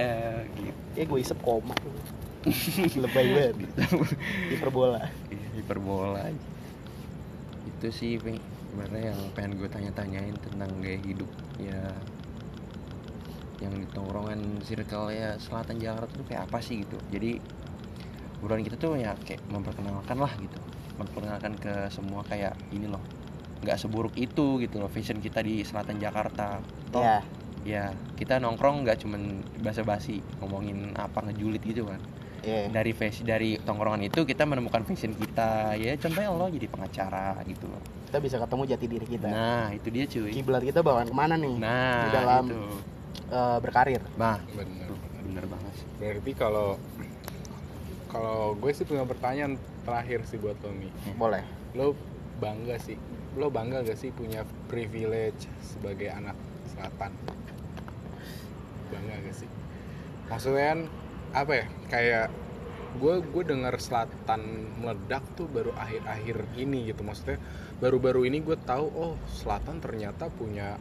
[0.00, 0.78] eh gitu.
[0.96, 1.76] Kayak gue isep koma.
[2.96, 3.56] Lebay banget.
[4.56, 5.12] Hiperbola.
[5.28, 6.24] Iya, hiperbola.
[6.24, 6.40] Aja
[7.80, 8.12] itu sih
[8.70, 11.90] sebenarnya yang pengen gue tanya-tanyain tentang gaya hidup ya
[13.60, 16.96] yang di tongkrongan circle ya selatan Jakarta tuh kayak apa sih gitu.
[17.12, 17.36] Jadi
[18.40, 20.58] obrolan kita tuh ya kayak memperkenalkan lah gitu.
[20.96, 23.02] Memperkenalkan ke semua kayak ini loh
[23.60, 26.62] nggak seburuk itu gitu loh vision kita di selatan Jakarta.
[26.94, 27.20] Toh ya
[27.60, 32.00] ya kita nongkrong nggak cuman basa-basi ngomongin apa ngejulit gitu kan.
[32.40, 32.72] Iya.
[32.72, 37.68] Dari face dari tongkrongan itu kita menemukan fashion kita ya contohnya lo jadi pengacara gitu
[37.68, 39.28] loh kita bisa ketemu jati diri kita.
[39.30, 40.34] Nah itu dia cuy.
[40.34, 41.54] Kiblat kita bakalan ke mana nih?
[41.62, 42.60] Nah di dalam- itu.
[43.30, 44.02] Eh, berkarir.
[44.18, 44.90] Nah Bener.
[44.90, 45.44] tuh, bener.
[45.46, 45.86] banget sih.
[46.02, 46.68] Berarti kalau
[48.10, 49.54] kalau gue sih punya pertanyaan
[49.86, 50.90] terakhir sih buat lo nih.
[51.14, 51.46] boleh.
[51.78, 51.94] Lo
[52.42, 52.98] bangga sih,
[53.38, 56.34] lo bangga gak sih punya privilege sebagai anak
[56.66, 57.14] selatan?
[58.90, 59.46] bangga gak sih?
[60.26, 60.80] Maksudnya kan
[61.30, 62.26] apa ya kayak
[62.98, 64.42] gue gue dengar selatan
[64.82, 67.06] meledak tuh baru akhir-akhir ini gitu.
[67.06, 67.38] Maksudnya
[67.80, 70.76] baru-baru ini gue tahu oh selatan ternyata punya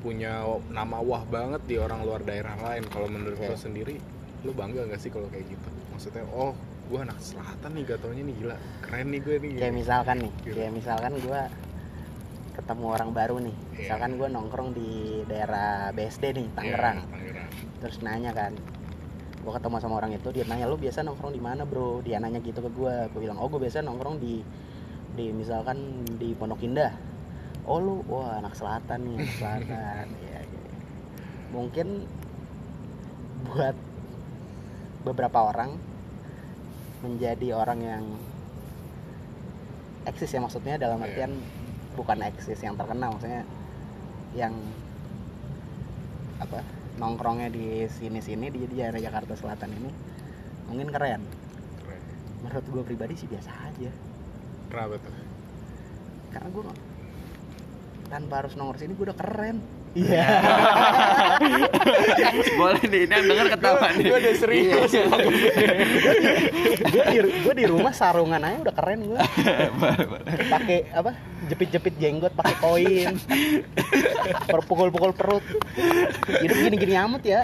[0.00, 0.40] punya
[0.72, 2.88] nama wah banget di orang luar daerah lain.
[2.88, 3.60] Kalau menurut lo Oke.
[3.60, 4.00] sendiri
[4.40, 5.68] lo bangga gak sih kalau kayak gitu?
[5.92, 6.56] Maksudnya oh
[6.88, 10.54] gue anak selatan nih gatonya nih gila keren nih gue nih kayak misalkan nih Gitu.
[10.58, 11.40] kayak misalkan gue
[12.50, 13.54] ketemu orang baru nih.
[13.54, 13.76] Iya.
[13.78, 14.90] misalkan gue nongkrong di
[15.24, 17.50] daerah BSD nih Tangerang Iya, Tangerang.
[17.78, 18.52] Terus nanya kan
[19.40, 22.00] gue ketemu sama orang itu dia nanya lu biasa nongkrong di mana bro?
[22.00, 24.40] Dia nanya gitu ke gue gue bilang oh gue biasa nongkrong di
[25.18, 26.94] di misalkan di Pondok Indah.
[27.66, 30.06] Oh lu wah anak selatan nih anak selatan.
[30.26, 30.68] Ya, gitu.
[31.50, 31.86] mungkin
[33.50, 33.76] buat
[35.02, 35.74] beberapa orang
[37.00, 38.04] menjadi orang yang
[40.04, 41.06] eksis ya maksudnya dalam Iya.
[41.08, 41.32] artian
[41.96, 43.16] bukan eksis yang terkenal.
[43.16, 43.44] Maksudnya
[44.36, 44.54] yang
[46.40, 46.64] apa
[46.96, 49.90] nongkrongnya di sini-sini di di daerah Jakarta Selatan ini
[50.68, 51.22] mungkin keren.
[51.82, 52.02] Keren.
[52.40, 53.90] Menurut gue pribadi sih biasa aja
[54.70, 55.10] kenapa tuh
[56.30, 56.62] karena gue
[58.10, 59.56] tanpa harus nongkrong sini gue udah keren.
[59.90, 60.22] Iya.
[62.62, 64.04] Boleh nih ini yang denger ketawa nih.
[64.06, 64.90] gue udah serius.
[64.94, 65.04] Iya.
[67.42, 69.20] gue di di rumah sarungan aja udah keren gue
[70.54, 71.12] pakai apa?
[71.50, 73.14] Jepit-jepit jenggot pakai koin.
[74.46, 75.42] Perpukul-pukul perut.
[76.38, 77.40] Hidup gini-gini amat ya.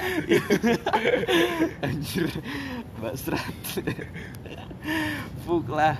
[1.82, 2.30] Anjir
[3.00, 3.64] mbak Strat.
[5.44, 5.94] Fuk lah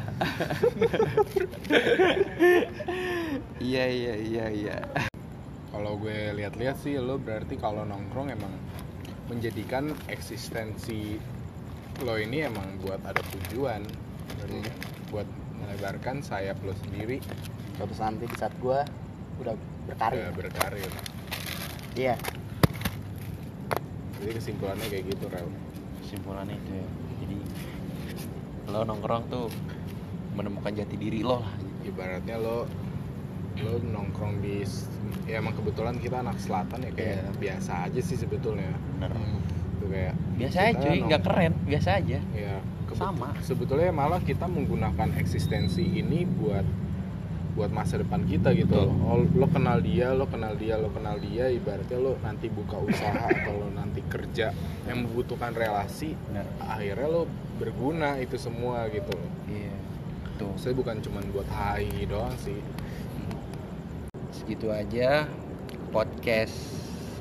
[3.63, 4.79] iya iya iya iya.
[5.71, 8.55] Kalau gue lihat-lihat sih lo berarti kalau nongkrong emang
[9.29, 11.21] menjadikan eksistensi
[12.01, 13.83] lo ini emang buat ada tujuan.
[14.37, 14.51] Kan?
[15.11, 15.29] buat
[15.63, 17.23] melebarkan sayap lo sendiri.
[17.77, 18.79] Suatu nanti di saat gue
[19.45, 19.55] udah
[19.87, 20.19] berkarir.
[20.19, 20.93] Ya, berkarir.
[21.97, 22.15] Iya.
[24.17, 25.66] Jadi kesimpulannya kayak gitu Rel
[26.07, 26.89] kesimpulannya itu ya.
[27.19, 27.37] Jadi
[28.67, 29.47] lo nongkrong tuh
[30.39, 31.51] menemukan jati diri lo lah.
[31.83, 32.71] Ibaratnya lo
[33.57, 34.63] lo nongkrong di
[35.27, 37.31] ya emang kebetulan kita anak selatan ya kayak Iya.
[37.35, 38.71] biasa aja sih sebetulnya.
[38.97, 39.11] Bener
[39.77, 42.19] tuh kayak biasa aja cuy nggak keren biasa aja.
[42.31, 42.55] Ya
[42.95, 43.29] Sama.
[43.43, 46.65] sebetulnya malah kita menggunakan eksistensi ini buat
[47.57, 48.93] buat masa depan kita gitu Betul.
[48.93, 48.97] loh.
[49.09, 53.27] Oh, lo kenal dia lo kenal dia lo kenal dia ibaratnya lo nanti buka usaha
[53.33, 54.53] atau lo nanti kerja
[54.85, 57.25] yang membutuhkan relasi bener akhirnya lo
[57.57, 59.33] berguna itu semua gitu loh.
[59.49, 59.73] Iya
[60.37, 62.61] tuh saya bukan cuma buat hai doang sih.
[64.37, 65.25] Segitu aja
[65.91, 66.53] podcast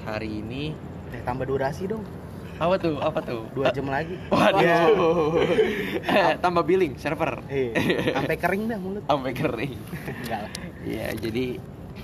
[0.03, 0.75] hari ini.
[1.15, 2.03] Eh, tambah durasi dong
[2.57, 2.95] apa tuh?
[2.97, 3.41] Apa tuh?
[3.51, 4.15] Dua jam lagi.
[4.27, 5.35] Waduh.
[6.39, 7.43] Tambah billing server.
[7.47, 7.71] Eh,
[8.09, 9.03] sampai kering dah mulut.
[9.03, 9.75] Sampai kering.
[10.23, 10.51] Enggak lah.
[10.81, 11.45] Iya, jadi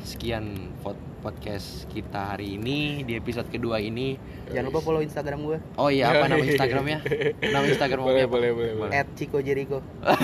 [0.01, 0.45] sekian
[0.79, 3.01] pod- podcast kita hari ini.
[3.01, 4.17] Di episode kedua ini.
[4.51, 6.99] jangan lupa follow instagram gue Oh iya, apa nama Instagramnya?
[7.39, 8.91] Nama Instagram boleh boleh boleh boleh.
[8.91, 9.79] At Chico Jericho.
[10.03, 10.19] Nah,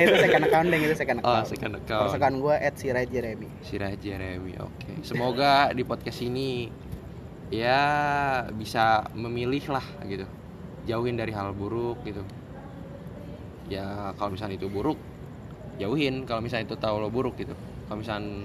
[0.00, 1.46] itu second account deh itu second Oh, account.
[1.48, 2.14] second First account.
[2.14, 3.48] account gue at Sirait Jeremy.
[3.60, 4.54] Siraj Jeremy.
[4.60, 5.02] Oke.
[5.02, 6.70] Semoga di podcast ini
[7.52, 7.80] ya
[8.52, 10.24] bisa memilih lah gitu.
[10.84, 12.20] Jauhin dari hal buruk gitu.
[13.68, 15.00] Ya kalau misalnya itu buruk,
[15.80, 16.28] jauhin.
[16.28, 17.56] Kalau misalnya itu tahu lo buruk gitu.
[17.88, 18.44] Kalau misalnya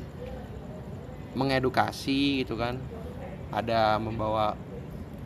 [1.36, 2.80] mengedukasi gitu kan,
[3.52, 4.56] ada membawa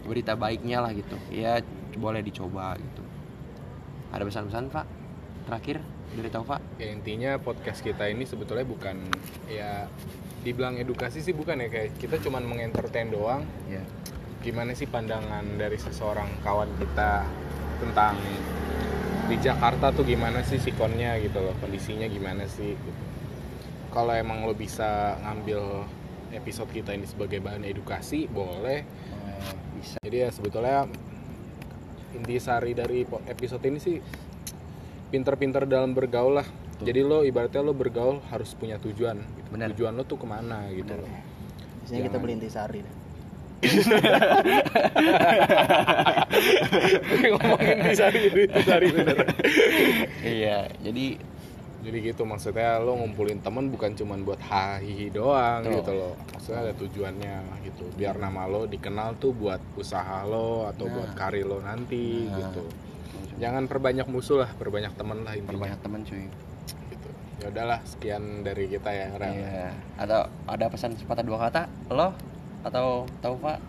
[0.04, 1.16] berita baiknya lah gitu.
[1.30, 1.62] Ya
[1.98, 3.04] boleh dicoba gitu.
[4.10, 4.86] Ada pesan-pesan Pak?
[5.46, 5.78] Terakhir
[6.14, 6.62] dari Taufak?
[6.78, 9.02] ya intinya podcast kita ini sebetulnya bukan
[9.50, 9.90] ya
[10.44, 13.80] dibilang edukasi sih bukan ya kayak kita cuman mengentertain doang Ya.
[14.40, 17.24] gimana sih pandangan dari seseorang kawan kita
[17.80, 18.20] tentang
[19.24, 23.02] di Jakarta tuh gimana sih sikonnya gitu loh kondisinya gimana sih gitu.
[23.90, 25.88] kalau emang lo bisa ngambil
[26.32, 28.84] episode kita ini sebagai bahan edukasi boleh
[29.44, 29.96] Oh, bisa.
[30.02, 30.88] jadi ya sebetulnya
[32.14, 33.98] intisari dari po- episode ini sih
[35.08, 36.48] pinter-pinter dalam bergaul lah
[36.84, 36.86] Betul.
[36.86, 39.48] jadi lo ibaratnya lo bergaul harus punya tujuan gitu.
[39.50, 39.72] Benar.
[39.72, 41.08] tujuan lo tuh ke mana gitu loh
[41.82, 42.94] biasanya kita beli intisari dah.
[47.24, 49.18] ngomongin intisari intisari bener
[50.22, 51.06] Iya, jadi
[51.84, 56.74] jadi gitu maksudnya lo ngumpulin temen bukan cuman buat hahihi doang gitu loh maksudnya ada
[56.74, 60.94] tujuannya gitu biar nama lo dikenal tuh buat usaha lo atau Nah.
[60.94, 62.36] buat karir lo nanti Nah.
[62.40, 62.64] gitu
[63.36, 66.26] jangan perbanyak musuh lah perbanyak temen lah intinya perbanyak teman cuy.
[67.44, 69.68] Ya udahlah sekian dari kita ya Rel Iya.
[69.98, 71.68] Atau ada pesan sepatah dua kata?
[71.90, 72.16] Lo
[72.64, 73.60] atau Taufa?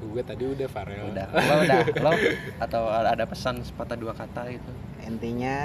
[0.00, 1.12] Gue tadi udah Farel.
[1.12, 1.28] Udah.
[1.28, 1.80] Lo udah.
[2.00, 2.12] Lo
[2.58, 5.56] atau ada pesan sepatah dua kata gitu intinya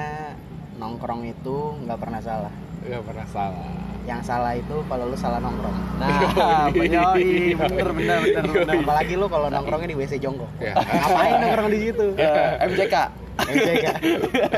[0.75, 2.51] nongkrong itu nggak pernah salah.
[2.83, 3.71] Nggak pernah salah.
[4.03, 5.77] Yang salah itu kalau lu salah nongkrong.
[5.97, 8.75] Nah, yoi, bener bener bener bener.
[8.83, 10.75] apalagi lu kalau nongkrongnya di WC jongkok Ya.
[10.75, 12.05] ngapain nongkrong di situ?
[12.13, 12.95] Eh, MJK.
[13.37, 13.87] MCK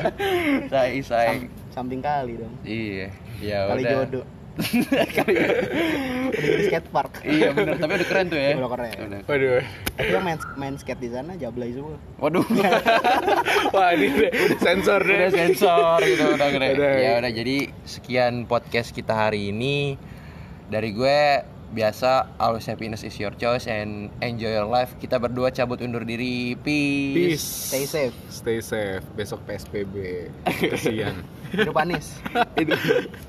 [0.71, 1.45] Say say.
[1.77, 3.13] Sam- samping kali dong Iya.
[3.37, 3.93] Ya kali udah.
[4.01, 4.25] jodoh
[4.57, 8.57] udah jadi skatepark Iya bener, tapi udah keren tuh ya.
[8.57, 8.95] Udah keren.
[9.05, 9.19] Udah.
[9.23, 9.61] Waduh.
[9.93, 12.41] tapi yang main, main skate di sana jablay semua Waduh.
[13.77, 15.13] Wah, ini deh, sensor deh.
[15.13, 16.73] udah sensor gitu udah keren.
[16.73, 16.93] Udah.
[16.97, 19.93] Ya udah jadi sekian podcast kita hari ini
[20.67, 21.21] dari gue
[21.75, 24.95] biasa always happiness is your choice and enjoy your life.
[24.99, 26.55] Kita berdua cabut undur diri.
[26.59, 27.15] Peace.
[27.15, 27.47] Peace.
[27.47, 29.03] stay safe Stay safe.
[29.17, 29.95] Besok PSBB.
[30.71, 31.23] Kesian.
[31.51, 32.11] hidup Anis